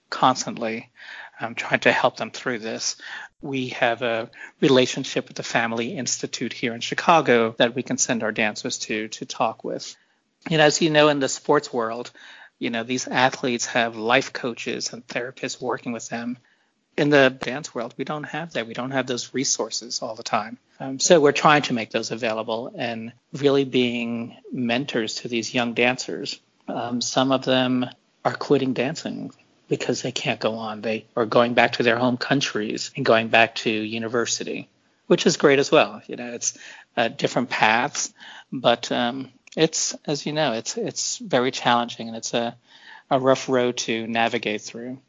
constantly 0.10 0.90
um, 1.40 1.56
trying 1.56 1.80
to 1.82 1.92
help 1.92 2.18
them 2.18 2.32
through 2.32 2.60
this 2.60 2.98
we 3.44 3.70
have 3.70 4.02
a 4.02 4.30
relationship 4.62 5.28
with 5.28 5.36
the 5.36 5.44
Family 5.44 5.98
Institute 5.98 6.54
here 6.54 6.74
in 6.74 6.80
Chicago 6.80 7.54
that 7.58 7.76
we 7.76 7.84
can 7.84 7.98
send 7.98 8.24
our 8.24 8.32
dancers 8.32 8.78
to 8.80 9.10
to 9.10 9.26
talk 9.26 9.64
with. 9.64 9.96
And 10.50 10.62
as 10.62 10.82
you 10.82 10.90
know, 10.90 11.10
in 11.10 11.20
the 11.20 11.30
sports 11.30 11.72
world, 11.72 12.12
you 12.58 12.70
know, 12.70 12.84
these 12.84 13.08
athletes 13.08 13.66
have 13.68 13.98
life 13.98 14.32
coaches 14.32 14.94
and 14.94 15.06
therapists 15.06 15.62
working 15.62 15.92
with 15.92 16.08
them. 16.08 16.38
In 16.96 17.10
the 17.10 17.30
dance 17.30 17.74
world, 17.74 17.94
we 17.98 18.06
don't 18.06 18.26
have 18.26 18.54
that. 18.54 18.68
We 18.68 18.74
don't 18.74 18.92
have 18.92 19.08
those 19.08 19.34
resources 19.34 20.02
all 20.02 20.16
the 20.16 20.24
time. 20.24 20.60
Um, 20.80 21.00
so 21.00 21.20
we're 21.20 21.32
trying 21.32 21.64
to 21.64 21.74
make 21.74 21.92
those 21.92 22.12
available 22.12 22.72
and 22.76 23.14
really 23.34 23.66
being 23.66 24.38
mentors 24.52 25.16
to 25.16 25.28
these 25.28 25.54
young 25.54 25.74
dancers. 25.74 26.40
Um, 26.68 27.02
some 27.02 27.32
of 27.32 27.46
them 27.46 27.90
are 28.24 28.36
quitting 28.36 28.74
dancing 28.74 29.32
because 29.68 30.02
they 30.02 30.12
can't 30.12 30.40
go 30.40 30.56
on. 30.56 30.82
They 30.82 31.06
are 31.16 31.26
going 31.26 31.56
back 31.56 31.74
to 31.74 31.84
their 31.84 31.98
home 31.98 32.18
countries 32.18 32.92
and 32.96 33.06
going 33.06 33.30
back 33.30 33.56
to 33.56 33.72
university, 33.72 34.70
which 35.08 35.26
is 35.26 35.38
great 35.38 35.60
as 35.60 35.72
well. 35.72 36.02
You 36.06 36.16
know, 36.16 36.32
it's 36.32 36.58
uh, 36.96 37.08
different 37.08 37.50
paths, 37.50 38.14
but 38.52 38.92
um, 38.92 39.32
it's 39.56 39.96
as 40.06 40.26
you 40.26 40.34
know, 40.34 40.54
it's 40.54 40.78
it's 40.78 41.18
very 41.18 41.52
challenging 41.52 42.08
and 42.08 42.18
it's 42.18 42.34
a 42.34 42.56
a 43.10 43.20
rough 43.20 43.50
road 43.50 43.78
to 43.78 44.08
navigate 44.08 44.62
through. 44.62 45.00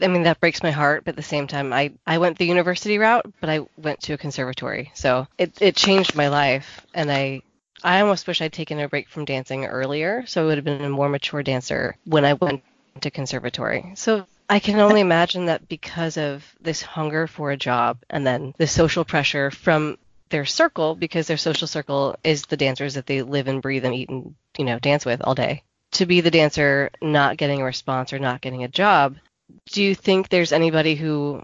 I 0.00 0.06
mean 0.08 0.22
that 0.24 0.40
breaks 0.40 0.62
my 0.62 0.70
heart, 0.70 1.04
but 1.04 1.12
at 1.12 1.16
the 1.16 1.22
same 1.22 1.46
time, 1.46 1.72
I 1.72 1.92
I 2.06 2.18
went 2.18 2.38
the 2.38 2.46
university 2.46 2.98
route, 2.98 3.26
but 3.40 3.50
I 3.50 3.60
went 3.76 4.00
to 4.02 4.12
a 4.12 4.18
conservatory, 4.18 4.92
so 4.94 5.26
it 5.38 5.52
it 5.60 5.76
changed 5.76 6.14
my 6.14 6.28
life, 6.28 6.86
and 6.94 7.10
I 7.10 7.42
I 7.82 8.00
almost 8.00 8.26
wish 8.26 8.40
I'd 8.40 8.52
taken 8.52 8.78
a 8.78 8.88
break 8.88 9.08
from 9.08 9.24
dancing 9.24 9.64
earlier, 9.64 10.24
so 10.26 10.42
I 10.42 10.46
would 10.46 10.58
have 10.58 10.64
been 10.64 10.84
a 10.84 10.90
more 10.90 11.08
mature 11.08 11.42
dancer 11.42 11.96
when 12.04 12.24
I 12.24 12.34
went 12.34 12.62
to 13.00 13.10
conservatory. 13.10 13.92
So 13.94 14.26
I 14.48 14.58
can 14.58 14.78
only 14.80 15.00
imagine 15.08 15.46
that 15.46 15.68
because 15.68 16.16
of 16.16 16.44
this 16.60 16.82
hunger 16.82 17.26
for 17.26 17.50
a 17.50 17.56
job 17.56 17.98
and 18.10 18.26
then 18.26 18.54
the 18.58 18.66
social 18.66 19.04
pressure 19.04 19.50
from 19.50 19.96
their 20.28 20.44
circle, 20.44 20.94
because 20.94 21.26
their 21.26 21.36
social 21.36 21.66
circle 21.66 22.16
is 22.22 22.42
the 22.42 22.56
dancers 22.56 22.94
that 22.94 23.06
they 23.06 23.22
live 23.22 23.48
and 23.48 23.62
breathe 23.62 23.84
and 23.84 23.94
eat 23.94 24.08
and, 24.08 24.34
you 24.56 24.64
know, 24.64 24.78
dance 24.78 25.04
with 25.04 25.20
all 25.22 25.34
day. 25.34 25.62
To 25.92 26.06
be 26.06 26.20
the 26.20 26.30
dancer 26.30 26.90
not 27.02 27.36
getting 27.36 27.60
a 27.60 27.64
response 27.64 28.12
or 28.12 28.20
not 28.20 28.40
getting 28.40 28.62
a 28.62 28.68
job, 28.68 29.16
do 29.72 29.82
you 29.82 29.94
think 29.94 30.28
there's 30.28 30.52
anybody 30.52 30.94
who 30.94 31.42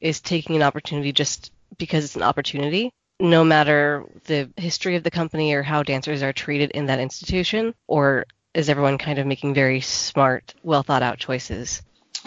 is 0.00 0.20
taking 0.20 0.56
an 0.56 0.62
opportunity 0.62 1.12
just 1.12 1.52
because 1.76 2.04
it's 2.04 2.16
an 2.16 2.22
opportunity, 2.22 2.92
no 3.20 3.44
matter 3.44 4.04
the 4.24 4.50
history 4.56 4.96
of 4.96 5.02
the 5.02 5.10
company 5.10 5.52
or 5.54 5.62
how 5.62 5.82
dancers 5.82 6.22
are 6.22 6.32
treated 6.32 6.70
in 6.70 6.86
that 6.86 7.00
institution? 7.00 7.74
Or 7.86 8.26
is 8.54 8.68
everyone 8.68 8.98
kind 8.98 9.18
of 9.18 9.26
making 9.26 9.54
very 9.54 9.80
smart, 9.80 10.54
well 10.62 10.82
thought 10.82 11.02
out 11.02 11.18
choices? 11.18 11.82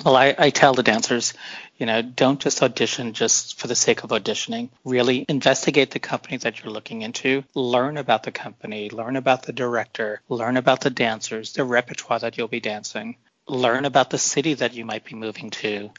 Well, 0.05 0.15
I, 0.15 0.33
I, 0.37 0.49
tell 0.51 0.73
the 0.73 0.83
dancers, 0.83 1.33
you 1.77 1.85
know, 1.85 2.01
don't 2.01 2.39
just 2.39 2.63
audition 2.63 3.13
just 3.13 3.59
for 3.59 3.67
the 3.67 3.75
sake 3.75 4.03
of 4.03 4.11
auditioning. 4.11 4.69
Really 4.85 5.25
investigate 5.27 5.91
the 5.91 5.99
company 5.99 6.37
that 6.37 6.63
you're 6.63 6.71
looking 6.71 7.01
into, 7.01 7.43
learn 7.53 7.97
about 7.97 8.23
the 8.23 8.31
company, 8.31 8.89
learn 8.89 9.17
about 9.17 9.43
the 9.43 9.53
director, 9.53 10.21
learn 10.29 10.55
about 10.55 10.81
the 10.81 10.89
dancers, 10.89 11.53
the 11.53 11.65
repertoire 11.65 12.19
that 12.19 12.37
you'll 12.37 12.47
be 12.47 12.61
dancing, 12.61 13.17
learn 13.47 13.85
about 13.85 14.09
the 14.09 14.17
city 14.17 14.53
that 14.55 14.73
you 14.73 14.85
might 14.85 15.03
be 15.03 15.15
moving 15.15 15.49
to, 15.49 15.91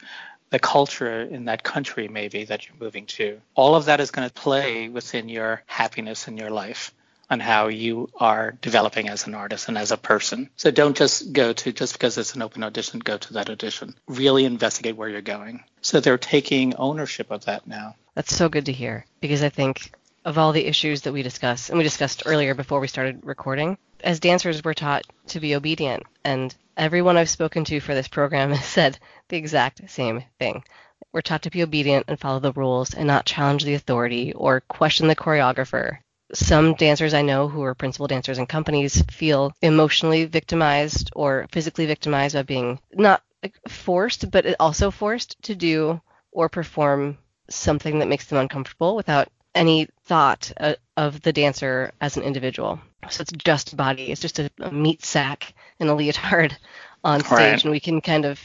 the 0.49 0.59
culture 0.59 1.21
in 1.21 1.45
that 1.45 1.63
country 1.63 2.07
maybe 2.07 2.45
that 2.45 2.67
you're 2.67 2.77
moving 2.79 3.05
to. 3.07 3.41
All 3.55 3.75
of 3.75 3.85
that 3.85 3.99
is 3.99 4.11
going 4.11 4.27
to 4.27 4.33
play 4.33 4.87
within 4.87 5.27
your 5.29 5.63
happiness 5.65 6.27
in 6.27 6.37
your 6.37 6.51
life 6.51 6.93
on 7.29 7.39
how 7.39 7.67
you 7.69 8.09
are 8.19 8.51
developing 8.61 9.09
as 9.09 9.25
an 9.25 9.33
artist 9.33 9.67
and 9.67 9.77
as 9.77 9.91
a 9.91 9.97
person. 9.97 10.49
So 10.55 10.69
don't 10.69 10.95
just 10.95 11.33
go 11.33 11.53
to 11.53 11.71
just 11.71 11.93
because 11.93 12.17
it's 12.17 12.35
an 12.35 12.43
open 12.43 12.63
audition, 12.63 12.99
go 12.99 13.17
to 13.17 13.33
that 13.33 13.49
audition. 13.49 13.95
Really 14.07 14.45
investigate 14.45 14.95
where 14.95 15.09
you're 15.09 15.21
going. 15.21 15.63
So 15.81 15.99
they're 15.99 16.19
taking 16.19 16.75
ownership 16.75 17.31
of 17.31 17.45
that 17.45 17.65
now. 17.65 17.95
That's 18.13 18.35
so 18.35 18.49
good 18.49 18.67
to 18.67 18.71
hear 18.71 19.05
because 19.21 19.41
I 19.41 19.49
think 19.49 19.91
of 20.23 20.37
all 20.37 20.51
the 20.51 20.65
issues 20.65 21.01
that 21.01 21.13
we 21.13 21.23
discussed, 21.23 21.69
and 21.69 21.77
we 21.77 21.83
discussed 21.83 22.23
earlier 22.25 22.53
before 22.53 22.79
we 22.79 22.87
started 22.87 23.25
recording, 23.25 23.77
as 24.03 24.19
dancers, 24.19 24.63
we're 24.63 24.73
taught 24.73 25.03
to 25.27 25.39
be 25.39 25.55
obedient. 25.55 26.03
And 26.23 26.53
everyone 26.77 27.17
I've 27.17 27.29
spoken 27.29 27.65
to 27.65 27.79
for 27.79 27.93
this 27.93 28.07
program 28.07 28.51
has 28.53 28.65
said 28.65 28.99
the 29.29 29.37
exact 29.37 29.89
same 29.89 30.23
thing. 30.39 30.63
We're 31.11 31.21
taught 31.21 31.43
to 31.43 31.49
be 31.49 31.63
obedient 31.63 32.05
and 32.07 32.19
follow 32.19 32.39
the 32.39 32.53
rules 32.53 32.93
and 32.93 33.07
not 33.07 33.25
challenge 33.25 33.63
the 33.63 33.75
authority 33.75 34.33
or 34.33 34.61
question 34.61 35.07
the 35.07 35.15
choreographer 35.15 35.99
some 36.33 36.73
dancers 36.73 37.13
I 37.13 37.21
know 37.21 37.47
who 37.47 37.63
are 37.63 37.75
principal 37.75 38.07
dancers 38.07 38.39
in 38.39 38.47
companies 38.47 39.01
feel 39.11 39.53
emotionally 39.61 40.25
victimized 40.25 41.11
or 41.15 41.47
physically 41.51 41.85
victimized 41.85 42.35
by 42.35 42.43
being 42.43 42.79
not 42.91 43.21
forced, 43.67 44.29
but 44.31 44.55
also 44.59 44.91
forced 44.91 45.41
to 45.43 45.55
do 45.55 46.01
or 46.31 46.49
perform 46.49 47.17
something 47.49 47.99
that 47.99 48.07
makes 48.07 48.25
them 48.25 48.39
uncomfortable 48.39 48.95
without 48.95 49.27
any 49.53 49.87
thought 50.05 50.51
uh, 50.57 50.73
of 50.97 51.21
the 51.21 51.33
dancer 51.33 51.91
as 52.01 52.17
an 52.17 52.23
individual. 52.23 52.79
So 53.09 53.21
it's 53.21 53.31
just 53.31 53.75
body, 53.75 54.11
it's 54.11 54.21
just 54.21 54.39
a, 54.39 54.49
a 54.59 54.71
meat 54.71 55.03
sack 55.03 55.53
and 55.79 55.89
a 55.89 55.93
leotard 55.93 56.57
on 57.03 57.19
stage, 57.21 57.31
right. 57.31 57.63
and 57.63 57.71
we 57.71 57.79
can 57.79 58.01
kind 58.01 58.25
of 58.25 58.41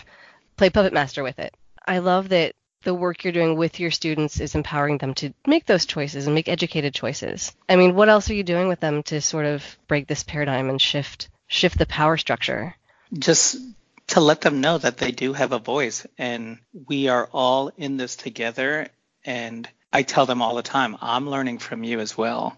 play 0.56 0.70
puppet 0.70 0.92
master 0.92 1.22
with 1.22 1.38
it. 1.38 1.54
I 1.86 1.98
love 1.98 2.30
that 2.30 2.54
the 2.82 2.94
work 2.94 3.24
you're 3.24 3.32
doing 3.32 3.56
with 3.56 3.80
your 3.80 3.90
students 3.90 4.40
is 4.40 4.54
empowering 4.54 4.98
them 4.98 5.14
to 5.14 5.32
make 5.46 5.66
those 5.66 5.86
choices 5.86 6.26
and 6.26 6.34
make 6.34 6.48
educated 6.48 6.94
choices. 6.94 7.52
I 7.68 7.76
mean, 7.76 7.94
what 7.94 8.08
else 8.08 8.30
are 8.30 8.34
you 8.34 8.44
doing 8.44 8.68
with 8.68 8.80
them 8.80 9.02
to 9.04 9.20
sort 9.20 9.46
of 9.46 9.64
break 9.88 10.06
this 10.06 10.22
paradigm 10.22 10.68
and 10.68 10.80
shift 10.80 11.28
shift 11.46 11.78
the 11.78 11.86
power 11.86 12.16
structure? 12.16 12.74
Just 13.12 13.56
to 14.08 14.20
let 14.20 14.40
them 14.40 14.60
know 14.60 14.78
that 14.78 14.98
they 14.98 15.10
do 15.10 15.32
have 15.32 15.52
a 15.52 15.58
voice 15.58 16.06
and 16.16 16.58
we 16.86 17.08
are 17.08 17.28
all 17.32 17.72
in 17.76 17.96
this 17.96 18.16
together 18.16 18.88
and 19.24 19.68
I 19.92 20.02
tell 20.02 20.26
them 20.26 20.42
all 20.42 20.54
the 20.54 20.62
time, 20.62 20.96
I'm 21.00 21.28
learning 21.28 21.58
from 21.58 21.84
you 21.84 22.00
as 22.00 22.16
well. 22.16 22.56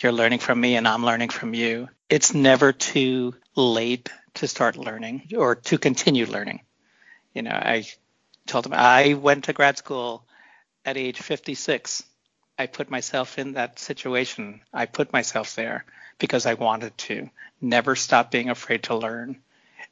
You're 0.00 0.12
learning 0.12 0.38
from 0.38 0.58
me 0.58 0.76
and 0.76 0.88
I'm 0.88 1.04
learning 1.04 1.28
from 1.28 1.52
you. 1.52 1.88
It's 2.08 2.32
never 2.32 2.72
too 2.72 3.34
late 3.54 4.08
to 4.34 4.48
start 4.48 4.76
learning 4.76 5.28
or 5.36 5.56
to 5.56 5.76
continue 5.76 6.24
learning. 6.24 6.60
You 7.34 7.42
know, 7.42 7.50
I 7.50 7.84
told 8.46 8.64
him 8.64 8.72
I 8.74 9.12
went 9.12 9.44
to 9.44 9.52
grad 9.52 9.76
school 9.76 10.24
at 10.86 10.96
age 10.96 11.20
56. 11.20 12.02
I 12.58 12.66
put 12.66 12.90
myself 12.90 13.38
in 13.38 13.52
that 13.52 13.78
situation. 13.78 14.62
I 14.72 14.86
put 14.86 15.12
myself 15.12 15.54
there 15.54 15.84
because 16.18 16.46
I 16.46 16.54
wanted 16.54 16.96
to. 16.98 17.28
Never 17.60 17.94
stop 17.94 18.30
being 18.30 18.48
afraid 18.48 18.84
to 18.84 18.96
learn, 18.96 19.36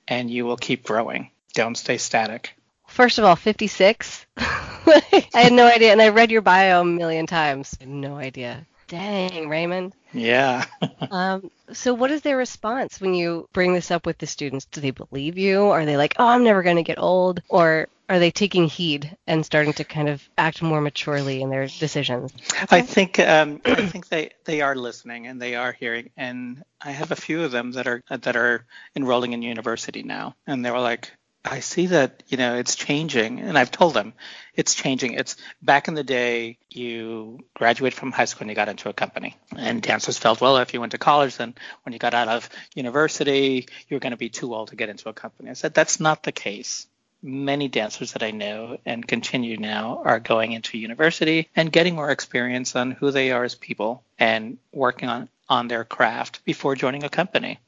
and 0.06 0.30
you 0.30 0.46
will 0.46 0.56
keep 0.56 0.84
growing. 0.84 1.30
Don't 1.52 1.76
stay 1.76 1.98
static. 1.98 2.54
First 2.86 3.18
of 3.18 3.24
all, 3.24 3.36
56. 3.36 4.26
I 4.38 5.28
had 5.34 5.52
no 5.52 5.66
idea, 5.66 5.92
and 5.92 6.00
I 6.00 6.08
read 6.08 6.30
your 6.30 6.42
bio 6.42 6.80
a 6.80 6.84
million 6.84 7.26
times. 7.26 7.76
no 7.84 8.16
idea. 8.16 8.66
Dang, 8.88 9.48
Raymond. 9.48 9.92
Yeah. 10.12 10.64
um, 11.10 11.50
so, 11.72 11.92
what 11.92 12.10
is 12.10 12.22
their 12.22 12.36
response 12.36 13.00
when 13.00 13.14
you 13.14 13.46
bring 13.52 13.74
this 13.74 13.90
up 13.90 14.06
with 14.06 14.18
the 14.18 14.26
students? 14.26 14.64
Do 14.64 14.80
they 14.80 14.90
believe 14.90 15.36
you? 15.36 15.66
Are 15.66 15.84
they 15.84 15.98
like, 15.98 16.14
oh, 16.18 16.26
I'm 16.26 16.42
never 16.42 16.62
going 16.62 16.76
to 16.76 16.82
get 16.82 16.98
old? 16.98 17.42
Or 17.50 17.88
are 18.08 18.18
they 18.18 18.30
taking 18.30 18.66
heed 18.66 19.14
and 19.26 19.44
starting 19.44 19.74
to 19.74 19.84
kind 19.84 20.08
of 20.08 20.26
act 20.38 20.62
more 20.62 20.80
maturely 20.80 21.42
in 21.42 21.50
their 21.50 21.66
decisions? 21.66 22.32
I 22.70 22.80
think 22.80 23.18
um, 23.18 23.60
I 23.66 23.86
think 23.86 24.08
they, 24.08 24.30
they 24.44 24.62
are 24.62 24.74
listening 24.74 25.26
and 25.26 25.40
they 25.40 25.54
are 25.54 25.72
hearing. 25.72 26.10
And 26.16 26.62
I 26.80 26.92
have 26.92 27.10
a 27.10 27.16
few 27.16 27.44
of 27.44 27.52
them 27.52 27.72
that 27.72 27.86
are 27.86 28.02
that 28.08 28.36
are 28.36 28.64
enrolling 28.96 29.34
in 29.34 29.42
university 29.42 30.02
now, 30.02 30.34
and 30.46 30.64
they 30.64 30.70
were 30.70 30.80
like, 30.80 31.12
I 31.50 31.60
see 31.60 31.86
that, 31.86 32.22
you 32.28 32.36
know, 32.36 32.56
it's 32.56 32.76
changing. 32.76 33.40
And 33.40 33.56
I've 33.56 33.70
told 33.70 33.94
them 33.94 34.12
it's 34.54 34.74
changing. 34.74 35.14
It's 35.14 35.36
back 35.62 35.88
in 35.88 35.94
the 35.94 36.04
day, 36.04 36.58
you 36.68 37.40
graduated 37.54 37.98
from 37.98 38.12
high 38.12 38.26
school 38.26 38.42
and 38.42 38.50
you 38.50 38.56
got 38.56 38.68
into 38.68 38.88
a 38.88 38.92
company. 38.92 39.36
And 39.56 39.80
dancers 39.80 40.18
felt, 40.18 40.40
well, 40.40 40.58
if 40.58 40.74
you 40.74 40.80
went 40.80 40.92
to 40.92 40.98
college, 40.98 41.36
then 41.36 41.54
when 41.84 41.92
you 41.94 41.98
got 41.98 42.14
out 42.14 42.28
of 42.28 42.48
university, 42.74 43.66
you're 43.88 44.00
going 44.00 44.10
to 44.10 44.18
be 44.18 44.28
too 44.28 44.54
old 44.54 44.68
to 44.68 44.76
get 44.76 44.90
into 44.90 45.08
a 45.08 45.14
company. 45.14 45.48
I 45.48 45.54
said, 45.54 45.74
that's 45.74 46.00
not 46.00 46.22
the 46.22 46.32
case. 46.32 46.86
Many 47.22 47.68
dancers 47.68 48.12
that 48.12 48.22
I 48.22 48.30
know 48.30 48.78
and 48.84 49.06
continue 49.06 49.56
now 49.56 50.02
are 50.04 50.20
going 50.20 50.52
into 50.52 50.78
university 50.78 51.48
and 51.56 51.72
getting 51.72 51.96
more 51.96 52.10
experience 52.10 52.76
on 52.76 52.92
who 52.92 53.10
they 53.10 53.32
are 53.32 53.42
as 53.42 53.54
people 53.54 54.04
and 54.18 54.58
working 54.72 55.08
on, 55.08 55.28
on 55.48 55.66
their 55.66 55.84
craft 55.84 56.44
before 56.44 56.76
joining 56.76 57.04
a 57.04 57.08
company. 57.08 57.58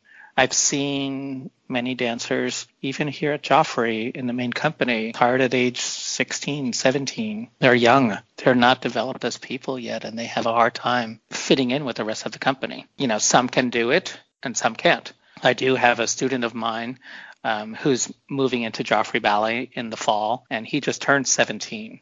I've 0.40 0.54
seen 0.54 1.50
many 1.68 1.94
dancers, 1.94 2.66
even 2.80 3.08
here 3.08 3.32
at 3.32 3.42
Joffrey 3.42 4.10
in 4.10 4.26
the 4.26 4.32
main 4.32 4.54
company, 4.54 5.12
hired 5.14 5.42
at 5.42 5.52
age 5.52 5.78
16, 5.82 6.72
17. 6.72 7.50
They're 7.58 7.74
young. 7.74 8.16
They're 8.38 8.54
not 8.54 8.80
developed 8.80 9.22
as 9.26 9.36
people 9.36 9.78
yet, 9.78 10.04
and 10.04 10.18
they 10.18 10.24
have 10.24 10.46
a 10.46 10.54
hard 10.54 10.74
time 10.74 11.20
fitting 11.28 11.72
in 11.72 11.84
with 11.84 11.96
the 11.96 12.06
rest 12.06 12.24
of 12.24 12.32
the 12.32 12.38
company. 12.38 12.86
You 12.96 13.06
know, 13.06 13.18
some 13.18 13.50
can 13.50 13.68
do 13.68 13.90
it 13.90 14.18
and 14.42 14.56
some 14.56 14.74
can't. 14.76 15.12
I 15.42 15.52
do 15.52 15.74
have 15.74 16.00
a 16.00 16.06
student 16.06 16.44
of 16.44 16.54
mine 16.54 17.00
um, 17.44 17.74
who's 17.74 18.10
moving 18.30 18.62
into 18.62 18.82
Joffrey 18.82 19.20
Ballet 19.20 19.68
in 19.74 19.90
the 19.90 19.98
fall, 19.98 20.46
and 20.48 20.66
he 20.66 20.80
just 20.80 21.02
turned 21.02 21.28
17 21.28 22.00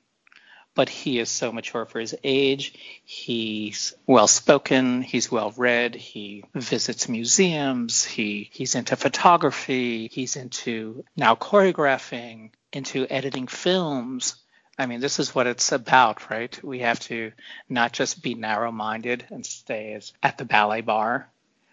but 0.79 0.89
he 0.89 1.19
is 1.19 1.29
so 1.29 1.51
mature 1.51 1.87
for 1.87 1.99
his 1.99 2.15
age. 2.23 2.73
He's 3.05 3.97
well 4.07 4.29
spoken, 4.29 5.03
he's 5.03 5.29
well 5.29 5.53
read, 5.57 5.97
he 5.97 6.45
visits 6.55 7.09
museums, 7.09 8.05
he 8.05 8.49
he's 8.53 8.77
into 8.77 8.95
photography, 8.95 10.07
he's 10.07 10.37
into 10.37 11.05
now 11.17 11.35
choreographing, 11.35 12.51
into 12.73 13.09
editing 13.11 13.49
films. 13.49 14.37
I 14.79 14.87
mean, 14.87 15.01
this 15.01 15.19
is 15.19 15.35
what 15.35 15.49
it's 15.49 15.73
about, 15.73 16.31
right? 16.31 16.57
We 16.63 16.79
have 16.79 17.01
to 17.11 17.33
not 17.69 17.93
just 17.93 18.23
be 18.23 18.35
narrow 18.37 18.71
minded 18.71 19.25
and 19.31 19.45
stay 19.45 20.01
at 20.23 20.39
the 20.39 20.45
ballet 20.45 20.83
barre. 20.83 21.27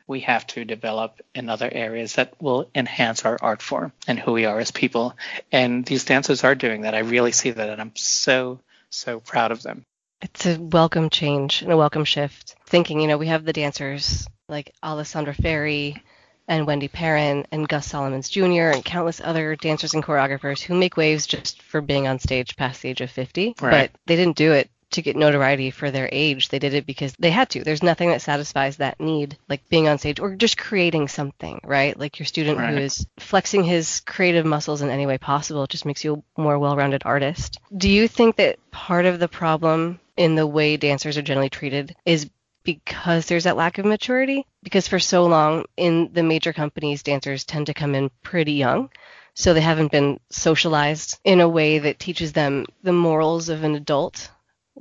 We 0.07 0.21
have 0.21 0.47
to 0.47 0.65
develop 0.65 1.21
in 1.35 1.49
other 1.49 1.69
areas 1.71 2.15
that 2.15 2.41
will 2.41 2.71
enhance 2.73 3.23
our 3.23 3.37
art 3.39 3.61
form 3.61 3.91
and 4.07 4.17
who 4.17 4.31
we 4.31 4.45
are 4.45 4.57
as 4.57 4.71
people. 4.71 5.15
And 5.51 5.85
these 5.85 6.05
dancers 6.05 6.43
are 6.43 6.55
doing 6.55 6.81
that. 6.81 6.95
I 6.95 6.99
really 6.99 7.33
see 7.33 7.51
that, 7.51 7.69
and 7.69 7.79
I'm 7.79 7.95
so 7.95 8.61
so 8.95 9.19
proud 9.19 9.51
of 9.51 9.61
them. 9.63 9.83
It's 10.21 10.45
a 10.45 10.57
welcome 10.59 11.09
change 11.09 11.61
and 11.61 11.71
a 11.71 11.77
welcome 11.77 12.05
shift. 12.05 12.55
Thinking, 12.65 12.99
you 13.01 13.07
know, 13.07 13.17
we 13.17 13.27
have 13.27 13.45
the 13.45 13.53
dancers 13.53 14.27
like 14.47 14.73
Alessandra 14.83 15.33
Ferri 15.33 16.01
and 16.47 16.67
Wendy 16.67 16.87
Perron 16.87 17.45
and 17.51 17.67
Gus 17.67 17.87
Solomons 17.87 18.29
Jr. 18.29 18.71
and 18.71 18.85
countless 18.85 19.19
other 19.21 19.55
dancers 19.55 19.93
and 19.93 20.03
choreographers 20.03 20.61
who 20.61 20.75
make 20.75 20.95
waves 20.97 21.27
just 21.27 21.61
for 21.61 21.81
being 21.81 22.07
on 22.07 22.19
stage 22.19 22.55
past 22.55 22.81
the 22.81 22.89
age 22.89 23.01
of 23.01 23.11
50. 23.11 23.55
Right. 23.61 23.91
But 23.91 23.91
they 24.05 24.15
didn't 24.15 24.37
do 24.37 24.51
it 24.53 24.69
to 24.91 25.01
get 25.01 25.15
notoriety 25.15 25.71
for 25.71 25.91
their 25.91 26.09
age. 26.11 26.49
They 26.49 26.59
did 26.59 26.73
it 26.73 26.85
because 26.85 27.13
they 27.19 27.31
had 27.31 27.49
to. 27.51 27.63
There's 27.63 27.83
nothing 27.83 28.09
that 28.09 28.21
satisfies 28.21 28.77
that 28.77 28.99
need, 28.99 29.37
like 29.49 29.67
being 29.69 29.87
on 29.87 29.97
stage 29.97 30.19
or 30.19 30.35
just 30.35 30.57
creating 30.57 31.07
something, 31.07 31.59
right? 31.63 31.97
Like 31.97 32.19
your 32.19 32.25
student 32.25 32.57
right. 32.57 32.73
who 32.73 32.79
is 32.79 33.05
flexing 33.17 33.63
his 33.63 34.01
creative 34.01 34.45
muscles 34.45 34.81
in 34.81 34.89
any 34.89 35.05
way 35.05 35.17
possible 35.17 35.63
it 35.63 35.69
just 35.69 35.85
makes 35.85 36.03
you 36.03 36.23
a 36.37 36.41
more 36.41 36.59
well 36.59 36.75
rounded 36.75 37.03
artist. 37.05 37.59
Do 37.75 37.89
you 37.89 38.07
think 38.07 38.37
that 38.37 38.59
part 38.71 39.05
of 39.05 39.19
the 39.19 39.27
problem 39.27 39.99
in 40.17 40.35
the 40.35 40.47
way 40.47 40.77
dancers 40.77 41.17
are 41.17 41.21
generally 41.21 41.49
treated 41.49 41.95
is 42.05 42.29
because 42.63 43.27
there's 43.27 43.43
that 43.43 43.57
lack 43.57 43.77
of 43.77 43.85
maturity? 43.85 44.45
Because 44.63 44.87
for 44.87 44.99
so 44.99 45.25
long 45.25 45.65
in 45.77 46.11
the 46.13 46.23
major 46.23 46.53
companies, 46.53 47.03
dancers 47.03 47.43
tend 47.43 47.67
to 47.67 47.73
come 47.73 47.95
in 47.95 48.09
pretty 48.23 48.53
young 48.53 48.89
so 49.35 49.53
they 49.53 49.61
haven't 49.61 49.91
been 49.91 50.19
socialized 50.29 51.19
in 51.25 51.41
a 51.41 51.49
way 51.49 51.77
that 51.79 51.99
teaches 51.99 52.31
them 52.31 52.65
the 52.83 52.93
morals 52.93 53.49
of 53.49 53.63
an 53.63 53.75
adult 53.75 54.31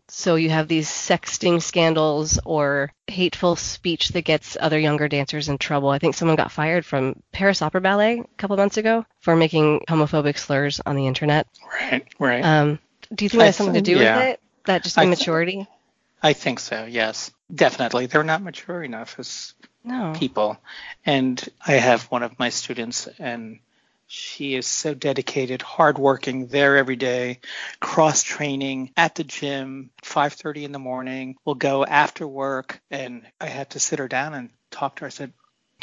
so 0.09 0.35
you 0.35 0.51
have 0.51 0.69
these 0.69 0.89
sexting 0.89 1.63
scandals 1.63 2.39
or 2.45 2.93
hateful 3.07 3.57
speech 3.57 4.09
that 4.11 4.23
gets 4.23 4.57
other 4.61 4.79
younger 4.79 5.09
dancers 5.09 5.49
in 5.49 5.59
trouble. 5.59 5.89
I 5.89 5.99
think 5.99 6.15
someone 6.15 6.37
got 6.37 6.53
fired 6.53 6.85
from 6.85 7.23
Paris 7.33 7.63
Opera 7.63 7.81
Ballet 7.81 8.21
a 8.21 8.37
couple 8.37 8.57
months 8.57 8.77
ago 8.77 9.07
for 9.21 9.37
making 9.37 9.81
homophobic 9.89 10.39
slurs 10.39 10.81
on 10.85 10.97
the 10.97 11.07
internet. 11.07 11.47
Right, 11.81 12.07
right. 12.19 12.45
Um, 12.45 12.79
do 13.15 13.25
you 13.25 13.29
think 13.29 13.41
that 13.41 13.47
has 13.47 13.57
something 13.57 13.75
to 13.75 13.81
do 13.81 13.99
yeah. 13.99 14.17
with 14.17 14.27
it? 14.27 14.41
That 14.67 14.83
just 14.83 14.99
immaturity? 14.99 15.53
I, 15.53 15.55
th- 15.55 15.69
I 16.23 16.33
think 16.33 16.61
so. 16.61 16.87
Yes, 16.87 17.31
definitely. 17.55 18.07
They're 18.07 18.25
not 18.25 18.43
mature 18.43 18.83
enough 18.83 19.17
as 19.19 19.55
no. 19.85 20.15
people. 20.17 20.59
And 21.05 21.43
I 21.65 21.73
have 21.73 22.05
one 22.05 22.23
of 22.23 22.39
my 22.39 22.49
students, 22.49 23.09
and 23.19 23.61
she 24.15 24.55
is 24.55 24.67
so 24.67 24.95
dedicated, 24.95 25.61
hardworking, 25.61 26.47
there 26.47 26.77
every 26.77 26.97
day, 26.97 27.41
cross 27.81 28.23
training 28.23 28.93
at 28.97 29.17
the 29.17 29.25
gym, 29.25 29.91
5:30 30.03 30.65
in 30.65 30.73
the 30.73 30.79
morning. 30.79 31.37
We'll 31.45 31.57
go 31.57 31.85
after 31.85 32.27
work, 32.27 32.81
and 32.91 33.27
I 33.41 33.47
had 33.47 33.71
to 33.71 33.81
sit 33.81 33.99
her 33.99 34.09
down 34.09 34.35
and 34.35 34.51
talk 34.71 34.97
to 34.97 35.01
her. 35.01 35.07
I 35.09 35.11
said, 35.11 35.33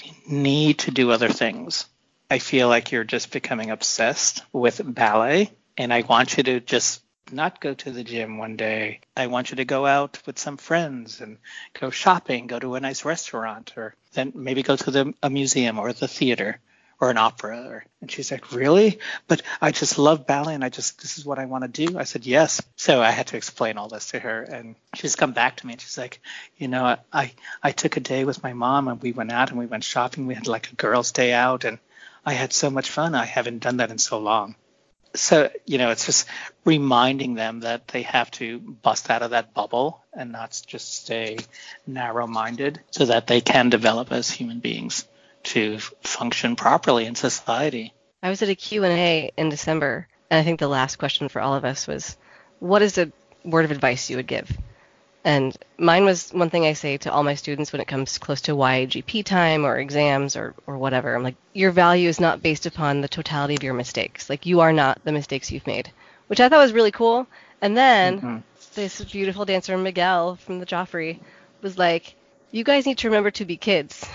"You 0.04 0.14
need 0.26 0.80
to 0.80 0.92
do 0.92 1.12
other 1.12 1.30
things. 1.30 1.86
I 2.30 2.40
feel 2.40 2.70
like 2.70 2.92
you're 2.92 3.04
just 3.04 3.32
becoming 3.32 3.70
obsessed 3.70 4.44
with 4.54 4.82
ballet, 4.84 5.52
and 5.78 5.94
I 5.94 6.02
want 6.02 6.38
you 6.38 6.44
to 6.44 6.60
just 6.62 7.04
not 7.34 7.60
go 7.60 7.74
to 7.74 7.92
the 7.92 8.04
gym 8.04 8.38
one 8.38 8.56
day. 8.56 9.02
I 9.16 9.28
want 9.28 9.52
you 9.52 9.58
to 9.58 9.66
go 9.66 9.86
out 9.86 10.22
with 10.26 10.40
some 10.40 10.58
friends 10.58 11.20
and 11.20 11.38
go 11.74 11.90
shopping, 11.90 12.48
go 12.48 12.60
to 12.60 12.76
a 12.76 12.80
nice 12.80 13.04
restaurant, 13.04 13.74
or 13.76 13.96
then 14.14 14.32
maybe 14.36 14.64
go 14.64 14.78
to 14.78 14.92
the, 14.92 15.14
a 15.22 15.30
museum 15.30 15.80
or 15.80 15.92
the 15.92 16.08
theater 16.08 16.60
or 17.02 17.10
an 17.10 17.18
opera. 17.18 17.82
And 18.00 18.12
she's 18.12 18.32
like, 18.32 18.54
really? 18.54 19.00
But 19.28 19.42
I 19.60 19.72
just 19.72 19.98
love 19.98 20.28
ballet 20.28 20.54
and 20.54 20.64
I 20.64 20.70
just, 20.70 21.02
this 21.02 21.18
is 21.18 21.26
what 21.26 21.40
I 21.40 21.46
want 21.46 21.64
to 21.64 21.86
do. 21.88 21.98
I 21.98 22.04
said, 22.04 22.28
yes. 22.28 22.62
So 22.76 23.02
I 23.02 23.10
had 23.10 23.28
to 23.28 23.38
explain 23.38 23.80
all 23.80 23.90
this 23.90 24.12
to 24.12 24.20
her. 24.20 24.44
And 24.44 24.76
she's 24.94 25.16
come 25.16 25.34
back 25.34 25.58
to 25.58 25.68
me 25.68 25.74
and 25.74 25.82
she's 25.82 25.98
like, 25.98 26.22
you 26.58 26.68
know, 26.68 26.98
I, 27.12 27.34
I 27.62 27.72
took 27.72 27.98
a 27.98 28.02
day 28.02 28.24
with 28.24 28.44
my 28.44 28.54
mom 28.54 28.88
and 28.88 29.02
we 29.02 29.14
went 29.14 29.32
out 29.32 29.50
and 29.50 29.60
we 29.60 29.66
went 29.66 29.84
shopping. 29.84 30.28
We 30.28 30.36
had 30.36 30.48
like 30.48 30.72
a 30.72 30.76
girls' 30.76 31.12
day 31.12 31.34
out 31.34 31.66
and 31.66 31.80
I 32.24 32.34
had 32.34 32.54
so 32.54 32.70
much 32.70 32.92
fun. 32.92 33.16
I 33.16 33.26
haven't 33.26 33.64
done 33.64 33.78
that 33.78 33.90
in 33.90 33.98
so 33.98 34.20
long. 34.20 34.54
So, 35.16 35.50
you 35.66 35.80
know, 35.80 35.90
it's 35.90 36.06
just 36.06 36.28
reminding 36.66 37.34
them 37.34 37.62
that 37.62 37.88
they 37.88 38.04
have 38.04 38.30
to 38.32 38.60
bust 38.60 39.10
out 39.10 39.24
of 39.24 39.32
that 39.32 39.56
bubble 39.56 40.04
and 40.14 40.32
not 40.32 40.62
just 40.68 41.04
stay 41.04 41.40
narrow 41.88 42.28
minded 42.28 42.80
so 42.92 43.06
that 43.06 43.26
they 43.26 43.42
can 43.42 43.70
develop 43.70 44.12
as 44.12 44.30
human 44.30 44.60
beings 44.60 45.08
to 45.44 45.80
function 45.80 46.56
properly 46.56 47.06
in 47.06 47.16
society. 47.16 47.94
I 48.24 48.30
was 48.30 48.42
at 48.42 48.50
a 48.50 48.56
Q&A 48.56 49.32
in 49.36 49.50
December, 49.50 50.08
and 50.30 50.40
I 50.40 50.44
think 50.44 50.60
the 50.60 50.68
last 50.68 50.98
question 50.98 51.30
for 51.30 51.42
all 51.42 51.56
of 51.56 51.66
us 51.66 51.88
was, 51.88 52.18
what 52.60 52.82
is 52.82 52.98
a 52.98 53.12
word 53.44 53.66
of 53.66 53.72
advice 53.72 54.10
you 54.10 54.18
would 54.18 54.28
give? 54.28 54.56
And 55.24 55.56
mine 55.78 56.06
was 56.06 56.32
one 56.32 56.50
thing 56.50 56.66
I 56.66 56.74
say 56.74 56.98
to 56.98 57.12
all 57.12 57.24
my 57.24 57.36
students 57.36 57.72
when 57.72 57.82
it 57.82 57.88
comes 57.88 58.18
close 58.18 58.42
to 58.42 58.56
YAGP 58.56 59.24
time 59.24 59.66
or 59.66 59.78
exams 59.78 60.36
or, 60.36 60.56
or 60.66 60.78
whatever. 60.78 61.14
I'm 61.14 61.24
like, 61.24 61.36
your 61.54 61.72
value 61.72 62.10
is 62.10 62.20
not 62.20 62.42
based 62.42 62.66
upon 62.66 63.02
the 63.02 63.08
totality 63.08 63.56
of 63.56 63.64
your 63.64 63.76
mistakes. 63.76 64.30
Like, 64.30 64.46
you 64.46 64.62
are 64.62 64.74
not 64.74 65.04
the 65.04 65.12
mistakes 65.12 65.52
you've 65.52 65.68
made, 65.68 65.92
which 66.28 66.40
I 66.40 66.50
thought 66.50 66.64
was 66.64 66.74
really 66.74 66.92
cool. 66.92 67.28
And 67.62 67.78
then 67.78 68.18
mm-hmm. 68.18 68.38
this 68.74 69.04
beautiful 69.04 69.46
dancer, 69.46 69.78
Miguel 69.78 70.38
from 70.38 70.60
the 70.60 70.66
Joffrey, 70.66 71.20
was 71.62 71.78
like, 71.78 72.16
you 72.52 72.64
guys 72.64 72.86
need 72.86 73.00
to 73.00 73.08
remember 73.08 73.32
to 73.32 73.46
be 73.46 73.58
kids. 73.58 74.06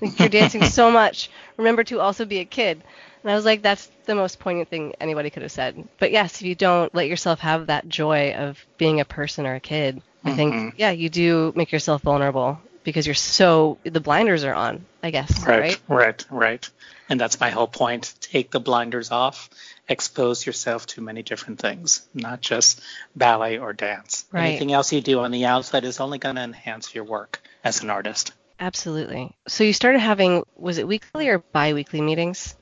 You're 0.00 0.28
dancing 0.28 0.64
so 0.64 0.90
much. 1.02 1.30
Remember 1.56 1.84
to 1.84 2.00
also 2.00 2.24
be 2.24 2.38
a 2.38 2.44
kid. 2.44 2.82
And 3.22 3.32
I 3.32 3.34
was 3.34 3.44
like, 3.44 3.62
that's 3.62 3.90
the 4.04 4.14
most 4.14 4.38
poignant 4.38 4.68
thing 4.68 4.94
anybody 5.00 5.30
could 5.30 5.42
have 5.42 5.52
said. 5.52 5.88
But 5.98 6.12
yes, 6.12 6.40
if 6.40 6.46
you 6.46 6.54
don't 6.54 6.94
let 6.94 7.08
yourself 7.08 7.40
have 7.40 7.66
that 7.66 7.88
joy 7.88 8.34
of 8.34 8.64
being 8.78 9.00
a 9.00 9.04
person 9.04 9.46
or 9.46 9.54
a 9.54 9.60
kid, 9.60 10.02
I 10.24 10.34
think, 10.34 10.54
mm-hmm. 10.54 10.68
yeah, 10.76 10.90
you 10.90 11.08
do 11.08 11.52
make 11.56 11.72
yourself 11.72 12.02
vulnerable 12.02 12.60
because 12.84 13.06
you're 13.06 13.14
so, 13.14 13.78
the 13.84 14.00
blinders 14.00 14.44
are 14.44 14.54
on, 14.54 14.84
I 15.02 15.10
guess. 15.10 15.44
Right, 15.44 15.80
right, 15.88 15.88
right. 15.88 16.26
right. 16.30 16.70
And 17.08 17.20
that's 17.20 17.40
my 17.40 17.50
whole 17.50 17.68
point. 17.68 18.14
Take 18.20 18.50
the 18.50 18.60
blinders 18.60 19.12
off, 19.12 19.50
expose 19.88 20.44
yourself 20.44 20.86
to 20.86 21.00
many 21.00 21.22
different 21.22 21.60
things, 21.60 22.06
not 22.14 22.40
just 22.40 22.80
ballet 23.14 23.58
or 23.58 23.72
dance. 23.72 24.24
Right. 24.32 24.48
Anything 24.48 24.72
else 24.72 24.92
you 24.92 25.00
do 25.00 25.20
on 25.20 25.30
the 25.30 25.46
outside 25.46 25.84
is 25.84 26.00
only 26.00 26.18
going 26.18 26.36
to 26.36 26.42
enhance 26.42 26.94
your 26.94 27.04
work 27.04 27.40
as 27.66 27.82
an 27.82 27.90
artist. 27.90 28.32
Absolutely. 28.60 29.36
So 29.48 29.64
you 29.64 29.72
started 29.72 29.98
having 29.98 30.44
was 30.56 30.78
it 30.78 30.86
weekly 30.86 31.28
or 31.28 31.40
bi-weekly 31.40 32.00
meetings 32.00 32.54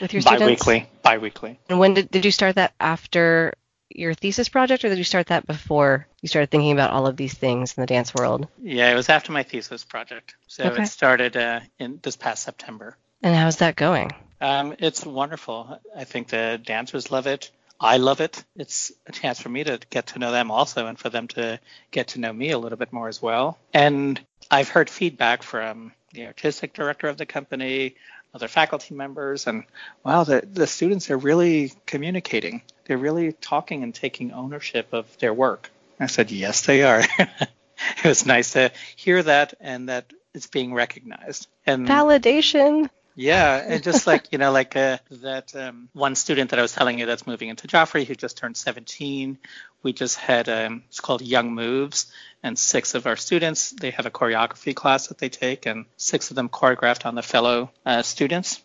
with 0.00 0.12
your 0.12 0.20
students? 0.20 0.42
Bi-weekly. 0.42 0.88
Bi-weekly. 1.02 1.58
And 1.68 1.78
when 1.80 1.94
did 1.94 2.10
did 2.10 2.24
you 2.24 2.30
start 2.30 2.56
that 2.56 2.74
after 2.78 3.54
your 3.88 4.14
thesis 4.14 4.48
project 4.48 4.84
or 4.84 4.88
did 4.90 4.98
you 4.98 5.04
start 5.04 5.28
that 5.28 5.46
before 5.46 6.06
you 6.20 6.28
started 6.28 6.50
thinking 6.50 6.72
about 6.72 6.90
all 6.90 7.06
of 7.06 7.16
these 7.16 7.34
things 7.34 7.74
in 7.76 7.80
the 7.80 7.86
dance 7.86 8.14
world? 8.14 8.46
Yeah, 8.62 8.92
it 8.92 8.94
was 8.94 9.08
after 9.08 9.32
my 9.32 9.42
thesis 9.42 9.82
project. 9.82 10.36
So 10.46 10.64
okay. 10.64 10.82
it 10.82 10.86
started 10.86 11.36
uh, 11.36 11.60
in 11.78 11.98
this 12.02 12.16
past 12.16 12.44
September. 12.44 12.96
And 13.22 13.34
how's 13.34 13.56
that 13.56 13.76
going? 13.76 14.12
Um, 14.40 14.74
it's 14.78 15.04
wonderful. 15.04 15.80
I 15.96 16.04
think 16.04 16.28
the 16.28 16.60
dancers 16.62 17.10
love 17.10 17.26
it. 17.26 17.50
I 17.80 17.96
love 17.96 18.20
it. 18.20 18.44
It's 18.56 18.92
a 19.06 19.12
chance 19.12 19.40
for 19.40 19.48
me 19.48 19.64
to 19.64 19.80
get 19.88 20.08
to 20.08 20.18
know 20.18 20.30
them 20.32 20.50
also 20.50 20.86
and 20.86 20.98
for 20.98 21.08
them 21.08 21.28
to 21.28 21.58
get 21.90 22.08
to 22.08 22.20
know 22.20 22.32
me 22.32 22.50
a 22.50 22.58
little 22.58 22.76
bit 22.76 22.92
more 22.92 23.08
as 23.08 23.22
well. 23.22 23.58
And 23.72 24.20
I've 24.50 24.68
heard 24.68 24.90
feedback 24.90 25.42
from 25.42 25.92
the 26.12 26.26
artistic 26.26 26.74
director 26.74 27.08
of 27.08 27.16
the 27.16 27.24
company, 27.24 27.96
other 28.34 28.48
faculty 28.48 28.94
members, 28.94 29.46
and 29.46 29.64
wow, 30.04 30.24
the, 30.24 30.46
the 30.52 30.66
students 30.66 31.10
are 31.10 31.16
really 31.16 31.72
communicating. 31.86 32.62
They're 32.84 32.98
really 32.98 33.32
talking 33.32 33.82
and 33.82 33.94
taking 33.94 34.32
ownership 34.32 34.92
of 34.92 35.16
their 35.18 35.32
work. 35.32 35.70
I 35.98 36.06
said, 36.06 36.30
yes, 36.30 36.66
they 36.66 36.82
are. 36.82 37.02
it 37.18 38.04
was 38.04 38.26
nice 38.26 38.52
to 38.52 38.72
hear 38.96 39.22
that 39.22 39.54
and 39.60 39.88
that 39.88 40.12
it's 40.34 40.46
being 40.46 40.74
recognized. 40.74 41.48
And 41.66 41.86
validation. 41.86 42.90
Yeah, 43.20 43.62
and 43.66 43.82
just 43.82 44.06
like 44.06 44.32
you 44.32 44.38
know, 44.38 44.50
like 44.50 44.74
uh, 44.76 44.98
that 45.10 45.54
um, 45.54 45.90
one 45.92 46.14
student 46.14 46.50
that 46.50 46.58
I 46.58 46.62
was 46.62 46.72
telling 46.72 46.98
you 46.98 47.04
that's 47.04 47.26
moving 47.26 47.50
into 47.50 47.68
Joffrey, 47.68 48.06
who 48.06 48.14
just 48.14 48.38
turned 48.38 48.56
17. 48.56 49.38
We 49.82 49.92
just 49.92 50.16
had 50.16 50.48
um, 50.48 50.84
it's 50.88 51.00
called 51.00 51.20
Young 51.20 51.54
Moves, 51.54 52.10
and 52.42 52.58
six 52.58 52.94
of 52.94 53.06
our 53.06 53.16
students 53.16 53.70
they 53.70 53.90
have 53.90 54.06
a 54.06 54.10
choreography 54.10 54.74
class 54.74 55.08
that 55.08 55.18
they 55.18 55.28
take, 55.28 55.66
and 55.66 55.84
six 55.98 56.30
of 56.30 56.36
them 56.36 56.48
choreographed 56.48 57.04
on 57.04 57.14
the 57.14 57.22
fellow 57.22 57.70
uh, 57.84 58.02
students. 58.02 58.62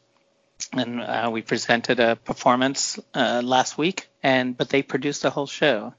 And 0.71 1.01
uh, 1.01 1.29
we 1.33 1.41
presented 1.41 1.99
a 1.99 2.15
performance 2.15 2.97
uh, 3.13 3.41
last 3.43 3.77
week, 3.77 4.07
and 4.23 4.55
but 4.55 4.69
they 4.69 4.83
produced 4.83 5.25
a 5.25 5.29
whole 5.29 5.47
show, 5.47 5.93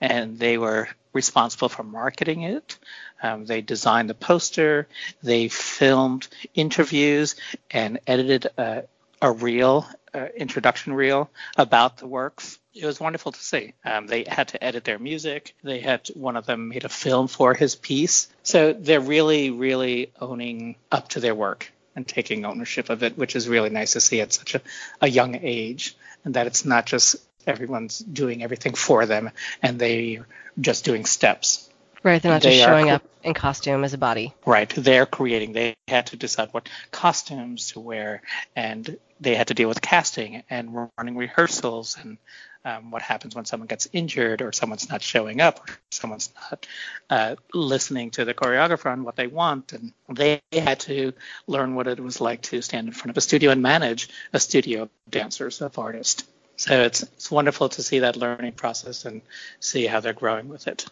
and 0.00 0.38
they 0.38 0.56
were 0.56 0.88
responsible 1.22 1.68
for 1.68 1.82
marketing 1.82 2.42
it. 2.42 2.78
Um, 3.22 3.44
they 3.44 3.60
designed 3.60 4.08
the 4.08 4.14
poster, 4.30 4.86
they 5.22 5.48
filmed 5.48 6.28
interviews, 6.54 7.34
and 7.70 7.98
edited 8.06 8.46
a, 8.56 8.84
a 9.20 9.30
reel, 9.32 9.86
uh, 10.14 10.28
introduction 10.36 10.94
reel 10.94 11.28
about 11.56 11.98
the 11.98 12.06
works. 12.06 12.58
It 12.72 12.86
was 12.86 13.00
wonderful 13.00 13.32
to 13.32 13.40
see. 13.40 13.74
Um, 13.84 14.06
they 14.06 14.24
had 14.28 14.48
to 14.48 14.62
edit 14.62 14.84
their 14.84 15.00
music. 15.00 15.54
They 15.64 15.80
had 15.80 16.08
one 16.14 16.36
of 16.36 16.46
them 16.46 16.68
made 16.68 16.84
a 16.84 16.88
film 16.88 17.26
for 17.26 17.52
his 17.54 17.74
piece. 17.74 18.28
So 18.42 18.72
they're 18.72 19.00
really, 19.16 19.50
really 19.50 20.12
owning 20.20 20.76
up 20.92 21.08
to 21.08 21.20
their 21.20 21.34
work 21.34 21.72
and 21.96 22.06
taking 22.06 22.44
ownership 22.44 22.90
of 22.90 23.02
it, 23.02 23.18
which 23.18 23.34
is 23.34 23.48
really 23.48 23.70
nice 23.70 23.94
to 23.94 24.00
see 24.00 24.20
at 24.20 24.32
such 24.32 24.54
a, 24.54 24.60
a 25.00 25.08
young 25.08 25.34
age, 25.34 25.96
and 26.24 26.34
that 26.34 26.46
it's 26.46 26.64
not 26.64 26.86
just 26.86 27.16
everyone's 27.48 27.98
doing 27.98 28.42
everything 28.42 28.74
for 28.74 29.06
them 29.06 29.30
and 29.62 29.78
they're 29.78 30.26
just 30.60 30.84
doing 30.84 31.04
steps. 31.04 31.68
Right, 32.02 32.22
they're 32.22 32.32
not 32.32 32.42
they 32.42 32.56
just 32.56 32.64
showing 32.64 32.90
up 32.90 33.02
in 33.24 33.34
costume 33.34 33.82
as 33.82 33.92
a 33.92 33.98
body. 33.98 34.32
Right, 34.46 34.68
they're 34.68 35.06
creating. 35.06 35.52
They 35.52 35.74
had 35.88 36.06
to 36.06 36.16
decide 36.16 36.50
what 36.52 36.68
costumes 36.92 37.72
to 37.72 37.80
wear, 37.80 38.22
and 38.54 38.98
they 39.20 39.34
had 39.34 39.48
to 39.48 39.54
deal 39.54 39.68
with 39.68 39.80
casting 39.80 40.44
and 40.48 40.88
running 40.96 41.16
rehearsals 41.16 41.98
and 42.00 42.18
um, 42.64 42.90
what 42.90 43.02
happens 43.02 43.34
when 43.34 43.44
someone 43.44 43.66
gets 43.66 43.88
injured 43.92 44.42
or 44.42 44.52
someone's 44.52 44.88
not 44.88 45.02
showing 45.02 45.40
up 45.40 45.68
or 45.68 45.78
someone's 45.90 46.30
not 46.50 46.66
uh, 47.10 47.36
listening 47.54 48.10
to 48.12 48.24
the 48.24 48.34
choreographer 48.34 48.90
on 48.90 49.04
what 49.04 49.16
they 49.16 49.26
want. 49.26 49.72
And 49.72 49.92
they 50.08 50.40
had 50.52 50.80
to 50.80 51.12
learn 51.46 51.74
what 51.74 51.86
it 51.86 52.00
was 52.00 52.20
like 52.20 52.42
to 52.42 52.60
stand 52.62 52.88
in 52.88 52.92
front 52.92 53.10
of 53.10 53.16
a 53.16 53.20
studio 53.22 53.50
and 53.50 53.62
manage 53.62 54.08
a 54.32 54.40
studio 54.40 54.82
of 54.82 54.90
dancers, 55.08 55.60
of 55.62 55.78
artists. 55.78 56.24
So 56.58 56.82
it's 56.82 57.02
it's 57.04 57.30
wonderful 57.30 57.68
to 57.70 57.82
see 57.82 58.00
that 58.00 58.16
learning 58.16 58.52
process 58.52 59.04
and 59.04 59.22
see 59.60 59.86
how 59.86 60.00
they're 60.00 60.12
growing 60.12 60.48
with 60.48 60.66
it. 60.66 60.86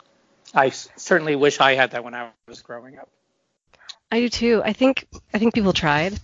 I 0.54 0.70
certainly 0.70 1.34
wish 1.34 1.58
I 1.60 1.74
had 1.74 1.90
that 1.90 2.04
when 2.04 2.14
I 2.14 2.30
was 2.46 2.62
growing 2.62 2.98
up. 2.98 3.08
I 4.10 4.20
do 4.20 4.28
too. 4.28 4.62
I 4.64 4.72
think 4.72 5.08
I 5.34 5.38
think 5.38 5.54
people 5.54 5.72
tried. 5.72 6.18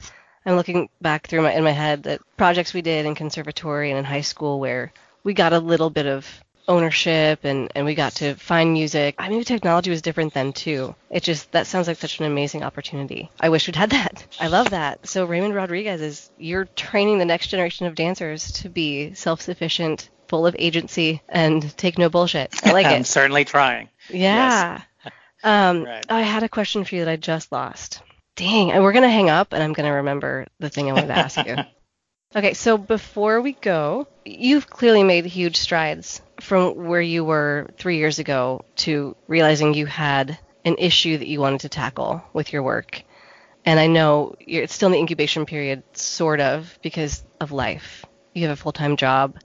I'm 0.47 0.55
looking 0.55 0.89
back 1.01 1.27
through 1.27 1.43
my 1.43 1.53
in 1.53 1.65
my 1.65 1.73
head 1.73 2.05
that 2.05 2.21
projects 2.37 2.73
we 2.73 2.83
did 2.83 3.05
in 3.05 3.17
conservatory 3.17 3.91
and 3.91 3.99
in 3.99 4.05
high 4.05 4.21
school 4.21 4.61
where 4.61 4.93
we 5.25 5.35
got 5.35 5.53
a 5.53 5.59
little 5.59 5.91
bit 5.91 6.07
of 6.07 6.25
ownership 6.69 7.41
and, 7.45 7.71
and 7.75 7.85
we 7.85 7.95
got 7.95 8.13
to 8.17 8.35
find 8.35 8.73
music. 8.73 9.15
I 9.19 9.29
mean, 9.29 9.45
technology 9.45 9.91
was 9.91 10.03
different 10.03 10.35
then 10.35 10.53
too. 10.53 10.95
It 11.11 11.23
just, 11.23 11.51
that 11.53 11.67
sounds 11.67 11.89
like 11.89 11.99
such 11.99 12.21
an 12.21 12.27
amazing 12.27 12.63
opportunity. 12.63 13.31
I 13.41 13.49
wish 13.49 13.67
we'd 13.67 13.77
had 13.77 13.91
that. 13.91 14.27
I 14.41 14.49
love 14.49 14.71
that. 14.71 15.07
So 15.07 15.25
Raymond 15.25 15.55
Rodriguez 15.55 16.01
is, 16.01 16.31
you're 16.39 16.65
training 16.65 17.19
the 17.19 17.25
next 17.25 17.49
generation 17.49 17.87
of 17.87 17.95
dancers 17.95 18.53
to 18.53 18.69
be 18.69 19.15
self-sufficient, 19.15 20.11
full 20.29 20.47
of 20.47 20.57
agency, 20.59 21.23
and 21.29 21.77
take 21.77 21.99
no 21.99 22.09
bullshit. 22.09 22.55
I 22.65 22.73
like 22.73 22.87
it. 22.87 22.93
I'm 22.93 23.05
certainly 23.05 23.45
trying. 23.45 23.89
Yeah. 24.09 24.81
Yes. 25.05 25.13
Um, 25.45 25.83
right. 25.83 26.07
I 26.09 26.21
had 26.21 26.45
a 26.45 26.49
question 26.49 26.85
for 26.85 26.95
you 26.95 27.05
that 27.05 27.11
I 27.11 27.17
just 27.17 27.51
lost. 27.51 28.01
Dang, 28.37 28.69
we're 28.81 28.93
going 28.93 29.03
to 29.03 29.09
hang 29.09 29.29
up 29.29 29.53
and 29.53 29.61
I'm 29.61 29.73
going 29.73 29.89
to 29.89 29.97
remember 29.97 30.47
the 30.61 30.71
thing 30.71 30.89
I 30.89 30.93
wanted 30.93 31.09
to 31.09 31.19
ask 31.19 31.45
you. 31.45 31.57
Okay, 32.35 32.55
so 32.55 32.79
before 32.79 33.41
we 33.43 33.53
go, 33.53 34.07
you've 34.25 34.69
clearly 34.69 35.03
made 35.03 35.27
huge 35.27 35.57
strides 35.57 36.23
from 36.41 36.87
where 36.87 37.01
you 37.01 37.25
were 37.25 37.69
three 37.77 37.99
years 37.99 38.19
ago 38.19 38.65
to 38.77 39.17
realizing 39.29 39.75
you 39.75 39.87
had 39.87 40.39
an 40.65 40.77
issue 40.79 41.19
that 41.19 41.29
you 41.29 41.41
wanted 41.41 41.61
to 41.61 41.69
tackle 41.69 42.25
with 42.33 42.53
your 42.53 42.63
work. 42.63 43.03
And 43.65 43.79
I 43.79 43.87
know 43.87 44.35
it's 44.41 44.75
still 44.75 44.89
in 44.89 44.93
the 44.93 44.99
incubation 44.99 45.45
period, 45.45 45.83
sort 45.93 46.41
of, 46.41 46.79
because 46.83 47.23
of 47.41 47.53
life. 47.53 48.05
You 48.33 48.49
have 48.49 48.59
a 48.59 48.61
full 48.61 48.73
time 48.73 48.97
job. 48.97 49.39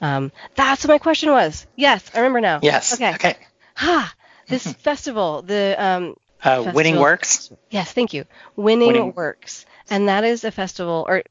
Um, 0.00 0.30
that's 0.54 0.84
what 0.84 0.92
my 0.92 0.98
question 0.98 1.30
was. 1.30 1.66
Yes, 1.74 2.10
I 2.14 2.18
remember 2.18 2.42
now. 2.42 2.60
Yes. 2.62 2.94
Okay. 2.94 3.14
Okay. 3.14 3.36
Ha! 3.76 4.14
This 4.46 4.70
festival, 4.74 5.42
the 5.42 5.74
um, 5.78 6.16
uh, 6.42 6.56
festival, 6.56 6.72
Winning 6.74 7.00
Works. 7.00 7.50
Yes, 7.70 7.92
thank 7.92 8.12
you. 8.12 8.26
Winning, 8.56 8.88
Winning 8.88 9.14
Works, 9.14 9.64
and 9.88 10.08
that 10.08 10.24
is 10.24 10.44
a 10.44 10.50
festival, 10.50 11.06
or 11.08 11.22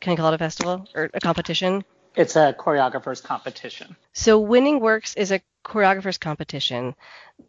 can 0.00 0.12
I 0.12 0.16
call 0.16 0.32
it 0.32 0.34
a 0.34 0.38
festival 0.38 0.86
or 0.94 1.10
a 1.12 1.20
competition? 1.20 1.84
It's 2.16 2.36
a 2.36 2.54
choreographer's 2.58 3.20
competition. 3.20 3.96
So 4.12 4.40
Winning 4.40 4.80
Works 4.80 5.14
is 5.14 5.30
a 5.30 5.40
choreographer's 5.64 6.18
competition 6.18 6.94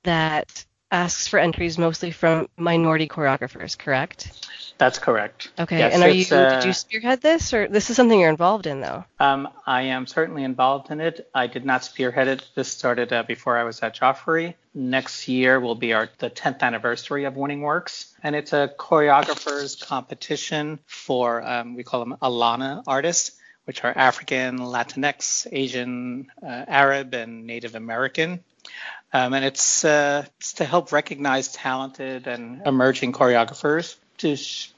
that 0.03 0.65
asks 0.91 1.27
for 1.27 1.39
entries 1.39 1.77
mostly 1.77 2.11
from 2.11 2.47
minority 2.57 3.07
choreographers, 3.07 3.77
correct? 3.77 4.47
That's 4.77 4.97
correct. 4.97 5.51
Okay. 5.59 5.77
Yes, 5.77 5.93
and 5.93 6.01
are 6.01 6.09
you 6.09 6.25
uh, 6.35 6.55
did 6.55 6.65
you 6.65 6.73
spearhead 6.73 7.21
this 7.21 7.53
or 7.53 7.67
this 7.67 7.91
is 7.91 7.95
something 7.95 8.19
you're 8.19 8.31
involved 8.31 8.65
in 8.65 8.81
though? 8.81 9.05
Um, 9.19 9.47
I 9.67 9.83
am 9.83 10.07
certainly 10.07 10.43
involved 10.43 10.89
in 10.89 10.99
it. 10.99 11.29
I 11.35 11.45
did 11.45 11.65
not 11.65 11.83
spearhead 11.83 12.27
it. 12.27 12.49
This 12.55 12.69
started 12.69 13.13
uh, 13.13 13.21
before 13.21 13.57
I 13.57 13.63
was 13.63 13.79
at 13.81 13.95
Joffrey. 13.95 14.55
Next 14.73 15.27
year 15.27 15.59
will 15.59 15.75
be 15.75 15.93
our 15.93 16.09
the 16.17 16.31
10th 16.31 16.61
anniversary 16.61 17.25
of 17.25 17.35
Winning 17.35 17.61
Works, 17.61 18.15
and 18.23 18.35
it's 18.35 18.53
a 18.53 18.73
choreographers 18.79 19.85
competition 19.85 20.79
for 20.87 21.43
um, 21.47 21.75
we 21.75 21.83
call 21.83 21.99
them 21.99 22.17
ALAANA 22.19 22.83
artists, 22.87 23.33
which 23.65 23.83
are 23.83 23.93
African, 23.95 24.57
Latinx, 24.57 25.45
Asian, 25.51 26.31
uh, 26.41 26.65
Arab, 26.67 27.13
and 27.13 27.45
Native 27.45 27.75
American. 27.75 28.43
Um, 29.13 29.33
and 29.33 29.43
it's, 29.43 29.83
uh, 29.83 30.25
it's 30.39 30.53
to 30.53 30.65
help 30.65 30.91
recognize 30.91 31.51
talented 31.51 32.27
and 32.27 32.61
emerging 32.65 33.11
choreographers 33.11 33.95
to 34.19 34.35
sh- 34.35 34.69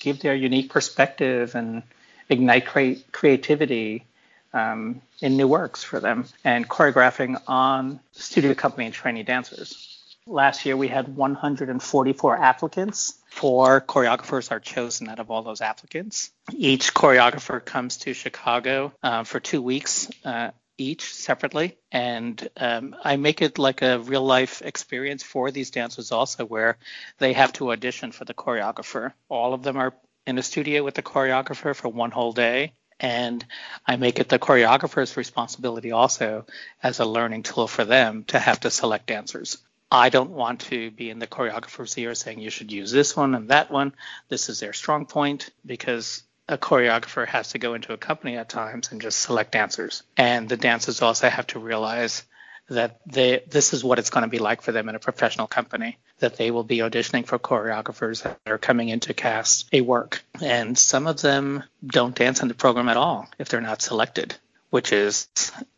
give 0.00 0.20
their 0.20 0.34
unique 0.34 0.70
perspective 0.70 1.54
and 1.54 1.82
ignite 2.28 2.66
cre- 2.66 3.00
creativity 3.12 4.04
um, 4.52 5.02
in 5.20 5.36
new 5.36 5.46
works 5.46 5.84
for 5.84 6.00
them 6.00 6.26
and 6.44 6.68
choreographing 6.68 7.40
on 7.46 8.00
studio 8.12 8.54
company 8.54 8.86
and 8.86 8.94
trainee 8.94 9.22
dancers. 9.22 9.92
Last 10.26 10.66
year 10.66 10.76
we 10.76 10.88
had 10.88 11.14
144 11.14 12.36
applicants. 12.36 13.14
Four 13.30 13.80
choreographers 13.80 14.50
are 14.50 14.58
chosen 14.58 15.08
out 15.08 15.20
of 15.20 15.30
all 15.30 15.42
those 15.42 15.60
applicants. 15.60 16.30
Each 16.52 16.92
choreographer 16.92 17.64
comes 17.64 17.98
to 17.98 18.14
Chicago 18.14 18.92
uh, 19.02 19.22
for 19.22 19.38
two 19.38 19.62
weeks 19.62 20.10
uh, 20.24 20.50
each 20.78 21.14
separately. 21.14 21.76
And 21.90 22.48
um, 22.56 22.96
I 23.02 23.16
make 23.16 23.42
it 23.42 23.58
like 23.58 23.82
a 23.82 23.98
real 23.98 24.24
life 24.24 24.62
experience 24.62 25.22
for 25.22 25.50
these 25.50 25.70
dancers 25.70 26.12
also, 26.12 26.44
where 26.44 26.78
they 27.18 27.32
have 27.32 27.52
to 27.54 27.72
audition 27.72 28.12
for 28.12 28.24
the 28.24 28.34
choreographer. 28.34 29.12
All 29.28 29.54
of 29.54 29.62
them 29.62 29.76
are 29.76 29.94
in 30.26 30.38
a 30.38 30.42
studio 30.42 30.82
with 30.82 30.94
the 30.94 31.02
choreographer 31.02 31.74
for 31.74 31.88
one 31.88 32.10
whole 32.10 32.32
day. 32.32 32.72
And 32.98 33.44
I 33.86 33.96
make 33.96 34.18
it 34.18 34.28
the 34.28 34.38
choreographer's 34.38 35.16
responsibility 35.16 35.92
also 35.92 36.46
as 36.82 36.98
a 36.98 37.04
learning 37.04 37.42
tool 37.42 37.68
for 37.68 37.84
them 37.84 38.24
to 38.28 38.38
have 38.38 38.60
to 38.60 38.70
select 38.70 39.06
dancers. 39.06 39.58
I 39.90 40.08
don't 40.08 40.30
want 40.30 40.62
to 40.62 40.90
be 40.90 41.10
in 41.10 41.18
the 41.18 41.26
choreographer's 41.26 41.96
ear 41.96 42.14
saying 42.14 42.40
you 42.40 42.50
should 42.50 42.72
use 42.72 42.90
this 42.90 43.16
one 43.16 43.34
and 43.34 43.50
that 43.50 43.70
one. 43.70 43.94
This 44.28 44.48
is 44.48 44.58
their 44.58 44.72
strong 44.72 45.06
point 45.06 45.50
because 45.64 46.22
a 46.48 46.58
choreographer 46.58 47.26
has 47.26 47.50
to 47.50 47.58
go 47.58 47.74
into 47.74 47.92
a 47.92 47.96
company 47.96 48.36
at 48.36 48.48
times 48.48 48.90
and 48.92 49.00
just 49.00 49.18
select 49.18 49.52
dancers. 49.52 50.02
And 50.16 50.48
the 50.48 50.56
dancers 50.56 51.02
also 51.02 51.28
have 51.28 51.46
to 51.48 51.58
realize 51.58 52.24
that 52.68 53.00
they 53.06 53.42
this 53.48 53.72
is 53.72 53.84
what 53.84 53.98
it's 53.98 54.10
going 54.10 54.22
to 54.22 54.28
be 54.28 54.40
like 54.40 54.60
for 54.60 54.72
them 54.72 54.88
in 54.88 54.96
a 54.96 55.00
professional 55.00 55.46
company 55.46 55.98
that 56.18 56.36
they 56.36 56.50
will 56.50 56.64
be 56.64 56.78
auditioning 56.78 57.24
for 57.24 57.38
choreographers 57.38 58.22
that 58.22 58.38
are 58.46 58.58
coming 58.58 58.88
in 58.88 59.00
to 59.00 59.14
cast 59.14 59.68
a 59.72 59.80
work. 59.80 60.24
And 60.42 60.76
some 60.76 61.06
of 61.06 61.20
them 61.20 61.62
don't 61.84 62.14
dance 62.14 62.42
in 62.42 62.48
the 62.48 62.54
program 62.54 62.88
at 62.88 62.96
all 62.96 63.28
if 63.38 63.48
they're 63.48 63.60
not 63.60 63.82
selected 63.82 64.36
which 64.70 64.92
is 64.92 65.28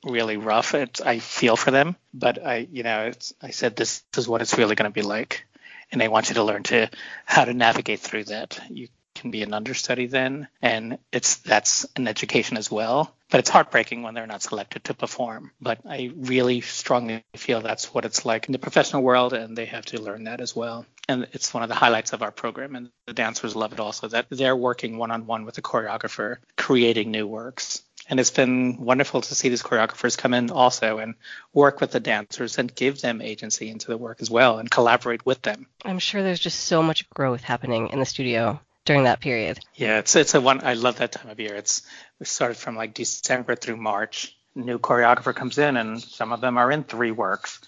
really 0.02 0.38
rough 0.38 0.74
it's, 0.74 1.02
i 1.02 1.18
feel 1.18 1.56
for 1.56 1.70
them. 1.70 1.94
But 2.14 2.44
i 2.44 2.66
you 2.70 2.82
know 2.82 3.12
i 3.42 3.50
said 3.50 3.76
this 3.76 4.02
is 4.16 4.26
what 4.26 4.40
it's 4.40 4.56
really 4.56 4.74
going 4.74 4.90
to 4.90 4.94
be 4.94 5.06
like. 5.06 5.44
And 5.90 6.00
they 6.00 6.08
want 6.08 6.28
you 6.28 6.34
to 6.34 6.44
learn 6.44 6.64
to 6.64 6.90
how 7.24 7.46
to 7.46 7.54
navigate 7.54 8.00
through 8.00 8.24
that. 8.24 8.60
You 8.68 8.88
can 9.18 9.30
be 9.30 9.42
an 9.42 9.54
understudy 9.54 10.06
then 10.06 10.48
and 10.62 10.98
it's 11.12 11.36
that's 11.36 11.86
an 11.96 12.08
education 12.08 12.56
as 12.56 12.70
well 12.70 13.14
but 13.30 13.40
it's 13.40 13.50
heartbreaking 13.50 14.02
when 14.02 14.14
they're 14.14 14.26
not 14.26 14.42
selected 14.42 14.84
to 14.84 14.94
perform. 14.94 15.52
But 15.60 15.80
I 15.86 16.10
really 16.16 16.60
strongly 16.60 17.24
feel 17.36 17.60
that's 17.60 17.92
what 17.92 18.04
it's 18.04 18.24
like 18.24 18.46
in 18.46 18.52
the 18.52 18.58
professional 18.58 19.02
world, 19.02 19.32
and 19.32 19.56
they 19.56 19.66
have 19.66 19.84
to 19.86 20.00
learn 20.00 20.24
that 20.24 20.40
as 20.40 20.56
well. 20.56 20.86
And 21.08 21.26
it's 21.32 21.52
one 21.52 21.62
of 21.62 21.68
the 21.68 21.74
highlights 21.74 22.12
of 22.12 22.22
our 22.22 22.30
program, 22.30 22.74
and 22.74 22.90
the 23.06 23.12
dancers 23.12 23.54
love 23.54 23.72
it 23.72 23.80
also 23.80 24.08
that 24.08 24.26
they're 24.30 24.56
working 24.56 24.98
one 24.98 25.10
on 25.10 25.26
one 25.26 25.44
with 25.44 25.56
the 25.56 25.62
choreographer, 25.62 26.38
creating 26.56 27.10
new 27.10 27.26
works. 27.26 27.82
And 28.10 28.18
it's 28.18 28.30
been 28.30 28.78
wonderful 28.78 29.20
to 29.20 29.34
see 29.34 29.50
these 29.50 29.62
choreographers 29.62 30.16
come 30.16 30.32
in 30.32 30.50
also 30.50 30.96
and 30.96 31.14
work 31.52 31.82
with 31.82 31.90
the 31.90 32.00
dancers 32.00 32.56
and 32.56 32.74
give 32.74 33.02
them 33.02 33.20
agency 33.20 33.68
into 33.68 33.88
the 33.88 33.98
work 33.98 34.22
as 34.22 34.30
well 34.30 34.58
and 34.58 34.70
collaborate 34.70 35.26
with 35.26 35.42
them. 35.42 35.66
I'm 35.84 35.98
sure 35.98 36.22
there's 36.22 36.40
just 36.40 36.60
so 36.60 36.82
much 36.82 37.08
growth 37.10 37.42
happening 37.42 37.88
in 37.88 37.98
the 37.98 38.06
studio 38.06 38.60
during 38.88 39.04
that 39.04 39.20
period. 39.20 39.60
Yeah, 39.74 39.98
it's 39.98 40.16
it's 40.16 40.34
a 40.34 40.40
one 40.40 40.62
I 40.64 40.72
love 40.72 40.96
that 40.96 41.12
time 41.12 41.30
of 41.30 41.38
year. 41.38 41.54
It's 41.54 41.82
we 42.18 42.26
started 42.26 42.56
from 42.56 42.74
like 42.74 42.94
December 42.94 43.54
through 43.54 43.76
March. 43.76 44.34
New 44.54 44.78
choreographer 44.78 45.34
comes 45.34 45.58
in 45.58 45.76
and 45.76 46.00
some 46.00 46.32
of 46.32 46.40
them 46.40 46.56
are 46.56 46.72
in 46.72 46.82
three 46.84 47.12
works. 47.12 47.60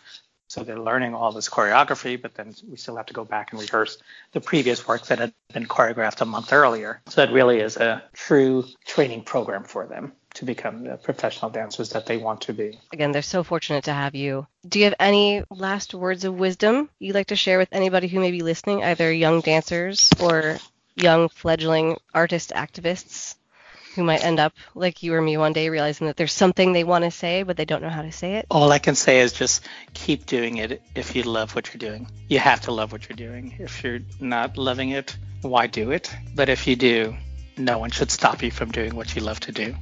So 0.48 0.64
they're 0.64 0.80
learning 0.80 1.14
all 1.14 1.30
this 1.30 1.48
choreography, 1.48 2.20
but 2.20 2.34
then 2.34 2.54
we 2.68 2.76
still 2.76 2.96
have 2.96 3.06
to 3.06 3.14
go 3.14 3.24
back 3.24 3.52
and 3.52 3.60
rehearse 3.60 3.98
the 4.32 4.40
previous 4.40 4.88
work 4.88 5.06
that 5.06 5.20
had 5.20 5.32
been 5.52 5.66
choreographed 5.66 6.22
a 6.22 6.24
month 6.24 6.52
earlier. 6.52 7.02
So 7.06 7.22
it 7.22 7.30
really 7.30 7.60
is 7.60 7.76
a 7.76 8.02
true 8.14 8.64
training 8.84 9.22
program 9.22 9.62
for 9.62 9.86
them 9.86 10.12
to 10.34 10.44
become 10.44 10.84
the 10.84 10.96
professional 10.96 11.50
dancers 11.50 11.90
that 11.90 12.06
they 12.06 12.16
want 12.16 12.40
to 12.42 12.52
be. 12.52 12.80
Again, 12.92 13.12
they're 13.12 13.22
so 13.22 13.44
fortunate 13.44 13.84
to 13.84 13.92
have 13.92 14.16
you. 14.16 14.46
Do 14.66 14.78
you 14.80 14.86
have 14.86 14.94
any 14.98 15.44
last 15.50 15.94
words 15.94 16.24
of 16.24 16.34
wisdom 16.34 16.88
you'd 16.98 17.14
like 17.14 17.28
to 17.28 17.36
share 17.36 17.58
with 17.58 17.68
anybody 17.70 18.08
who 18.08 18.18
may 18.20 18.30
be 18.32 18.42
listening, 18.42 18.82
either 18.82 19.12
young 19.12 19.42
dancers 19.42 20.10
or 20.20 20.58
young 21.00 21.28
fledgling 21.28 21.96
artist 22.14 22.52
activists 22.54 23.36
who 23.94 24.04
might 24.04 24.24
end 24.24 24.38
up 24.38 24.52
like 24.74 25.02
you 25.02 25.14
or 25.14 25.20
me 25.20 25.36
one 25.36 25.52
day 25.52 25.68
realizing 25.68 26.06
that 26.06 26.16
there's 26.16 26.32
something 26.32 26.72
they 26.72 26.84
want 26.84 27.04
to 27.04 27.10
say 27.10 27.42
but 27.42 27.56
they 27.56 27.64
don't 27.64 27.82
know 27.82 27.88
how 27.88 28.02
to 28.02 28.12
say 28.12 28.34
it. 28.34 28.46
All 28.50 28.70
i 28.70 28.78
can 28.78 28.94
say 28.94 29.20
is 29.20 29.32
just 29.32 29.66
keep 29.94 30.26
doing 30.26 30.58
it 30.58 30.82
if 30.94 31.16
you 31.16 31.22
love 31.22 31.54
what 31.54 31.68
you're 31.68 31.90
doing. 31.90 32.08
You 32.28 32.38
have 32.38 32.60
to 32.62 32.72
love 32.72 32.92
what 32.92 33.08
you're 33.08 33.16
doing. 33.16 33.56
If 33.58 33.82
you're 33.82 34.00
not 34.20 34.56
loving 34.56 34.90
it 34.90 35.16
why 35.42 35.66
do 35.66 35.90
it? 35.90 36.14
But 36.34 36.48
if 36.48 36.66
you 36.66 36.76
do 36.76 37.16
no 37.56 37.78
one 37.78 37.90
should 37.90 38.10
stop 38.10 38.42
you 38.42 38.50
from 38.50 38.70
doing 38.70 38.94
what 38.94 39.14
you 39.14 39.22
love 39.22 39.40
to 39.40 39.52
do. 39.52 39.74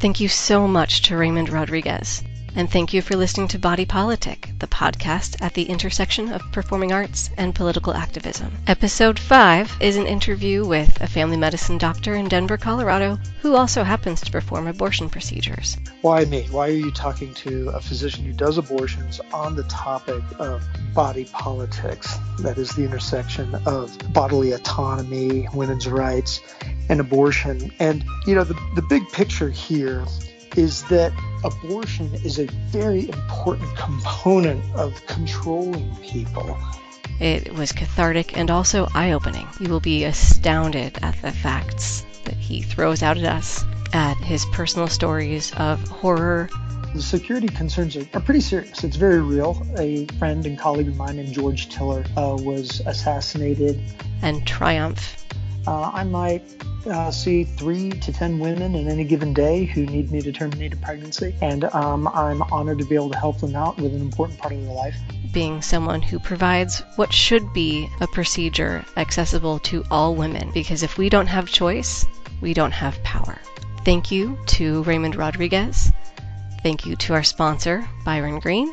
Thank 0.00 0.20
you 0.20 0.28
so 0.28 0.66
much 0.66 1.02
to 1.02 1.16
raymond 1.16 1.48
rodriguez 1.48 2.22
and 2.56 2.70
thank 2.70 2.94
you 2.94 3.02
for 3.02 3.16
listening 3.16 3.46
to 3.46 3.58
Body 3.58 3.84
Politic, 3.84 4.48
the 4.60 4.66
podcast 4.66 5.36
at 5.42 5.52
the 5.52 5.64
intersection 5.64 6.32
of 6.32 6.40
performing 6.52 6.90
arts 6.90 7.28
and 7.36 7.54
political 7.54 7.92
activism. 7.92 8.50
Episode 8.66 9.18
5 9.18 9.76
is 9.80 9.96
an 9.96 10.06
interview 10.06 10.66
with 10.66 10.98
a 11.02 11.06
family 11.06 11.36
medicine 11.36 11.76
doctor 11.76 12.14
in 12.14 12.28
Denver, 12.28 12.56
Colorado, 12.56 13.18
who 13.42 13.54
also 13.54 13.84
happens 13.84 14.22
to 14.22 14.32
perform 14.32 14.66
abortion 14.66 15.10
procedures. 15.10 15.76
Why 16.00 16.24
me? 16.24 16.46
Why 16.50 16.68
are 16.68 16.72
you 16.72 16.90
talking 16.90 17.34
to 17.34 17.68
a 17.68 17.80
physician 17.80 18.24
who 18.24 18.32
does 18.32 18.56
abortions 18.56 19.20
on 19.34 19.54
the 19.54 19.64
topic 19.64 20.22
of 20.38 20.66
body 20.94 21.26
politics? 21.26 22.16
That 22.38 22.56
is 22.56 22.70
the 22.70 22.84
intersection 22.84 23.54
of 23.66 23.94
bodily 24.14 24.52
autonomy, 24.52 25.46
women's 25.52 25.86
rights, 25.86 26.40
and 26.88 27.00
abortion. 27.00 27.70
And, 27.80 28.02
you 28.26 28.34
know, 28.34 28.44
the, 28.44 28.58
the 28.74 28.82
big 28.88 29.06
picture 29.12 29.50
here 29.50 30.06
is 30.56 30.82
that 30.84 31.12
abortion 31.44 32.12
is 32.24 32.38
a 32.38 32.46
very 32.70 33.08
important 33.08 33.76
component 33.76 34.62
of 34.74 35.04
controlling 35.06 35.94
people. 35.96 36.56
It 37.20 37.54
was 37.54 37.72
cathartic 37.72 38.36
and 38.36 38.50
also 38.50 38.88
eye 38.94 39.12
opening. 39.12 39.48
You 39.58 39.70
will 39.70 39.80
be 39.80 40.04
astounded 40.04 40.98
at 41.02 41.20
the 41.22 41.32
facts 41.32 42.04
that 42.24 42.34
he 42.34 42.60
throws 42.60 43.02
out 43.02 43.16
at 43.16 43.24
us, 43.24 43.64
at 43.92 44.16
his 44.18 44.44
personal 44.52 44.88
stories 44.88 45.52
of 45.56 45.86
horror. 45.88 46.50
The 46.94 47.02
security 47.02 47.48
concerns 47.48 47.96
are, 47.96 48.06
are 48.14 48.20
pretty 48.20 48.40
serious. 48.40 48.84
It's 48.84 48.96
very 48.96 49.20
real. 49.20 49.66
A 49.78 50.06
friend 50.18 50.44
and 50.44 50.58
colleague 50.58 50.88
of 50.88 50.96
mine 50.96 51.16
named 51.16 51.32
George 51.32 51.68
Tiller 51.68 52.04
uh, 52.16 52.36
was 52.38 52.80
assassinated. 52.86 53.80
And 54.22 54.46
triumph. 54.46 55.25
Uh, 55.66 55.90
I 55.92 56.04
might 56.04 56.42
uh, 56.86 57.10
see 57.10 57.44
three 57.44 57.90
to 57.90 58.12
ten 58.12 58.38
women 58.38 58.74
in 58.74 58.88
any 58.88 59.04
given 59.04 59.34
day 59.34 59.64
who 59.64 59.84
need 59.86 60.12
me 60.12 60.22
to 60.22 60.32
terminate 60.32 60.72
a 60.72 60.76
pregnancy, 60.76 61.34
and 61.42 61.64
um, 61.64 62.06
I'm 62.08 62.42
honored 62.42 62.78
to 62.78 62.84
be 62.84 62.94
able 62.94 63.10
to 63.10 63.18
help 63.18 63.40
them 63.40 63.56
out 63.56 63.76
with 63.76 63.92
an 63.94 64.00
important 64.00 64.38
part 64.38 64.52
of 64.52 64.62
their 64.62 64.72
life. 64.72 64.96
Being 65.32 65.60
someone 65.62 66.02
who 66.02 66.18
provides 66.18 66.82
what 66.94 67.12
should 67.12 67.52
be 67.52 67.88
a 68.00 68.06
procedure 68.06 68.84
accessible 68.96 69.58
to 69.60 69.84
all 69.90 70.14
women, 70.14 70.50
because 70.52 70.82
if 70.82 70.96
we 70.96 71.08
don't 71.08 71.26
have 71.26 71.48
choice, 71.48 72.06
we 72.40 72.54
don't 72.54 72.72
have 72.72 73.02
power. 73.02 73.38
Thank 73.84 74.10
you 74.10 74.38
to 74.46 74.82
Raymond 74.84 75.16
Rodriguez. 75.16 75.90
Thank 76.62 76.86
you 76.86 76.96
to 76.96 77.14
our 77.14 77.22
sponsor, 77.22 77.88
Byron 78.04 78.40
Green. 78.40 78.72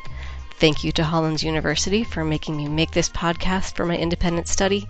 Thank 0.59 0.83
you 0.83 0.91
to 0.93 1.03
Hollins 1.03 1.43
University 1.43 2.03
for 2.03 2.23
making 2.23 2.55
me 2.55 2.67
make 2.67 2.91
this 2.91 3.09
podcast 3.09 3.75
for 3.75 3.85
my 3.85 3.97
independent 3.97 4.47
study. 4.47 4.87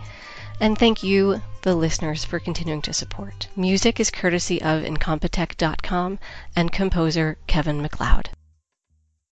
And 0.60 0.78
thank 0.78 1.04
you, 1.04 1.42
the 1.64 1.76
listeners, 1.76 2.24
for 2.24 2.40
continuing 2.40 2.82
to 2.82 2.94
support. 2.94 3.48
Music 3.56 4.00
is 4.00 4.12
courtesy 4.12 4.62
of 4.62 4.84
Incompetech.com 4.84 6.20
and 6.56 6.72
composer 6.72 7.38
Kevin 7.48 7.82
MacLeod. 7.82 8.30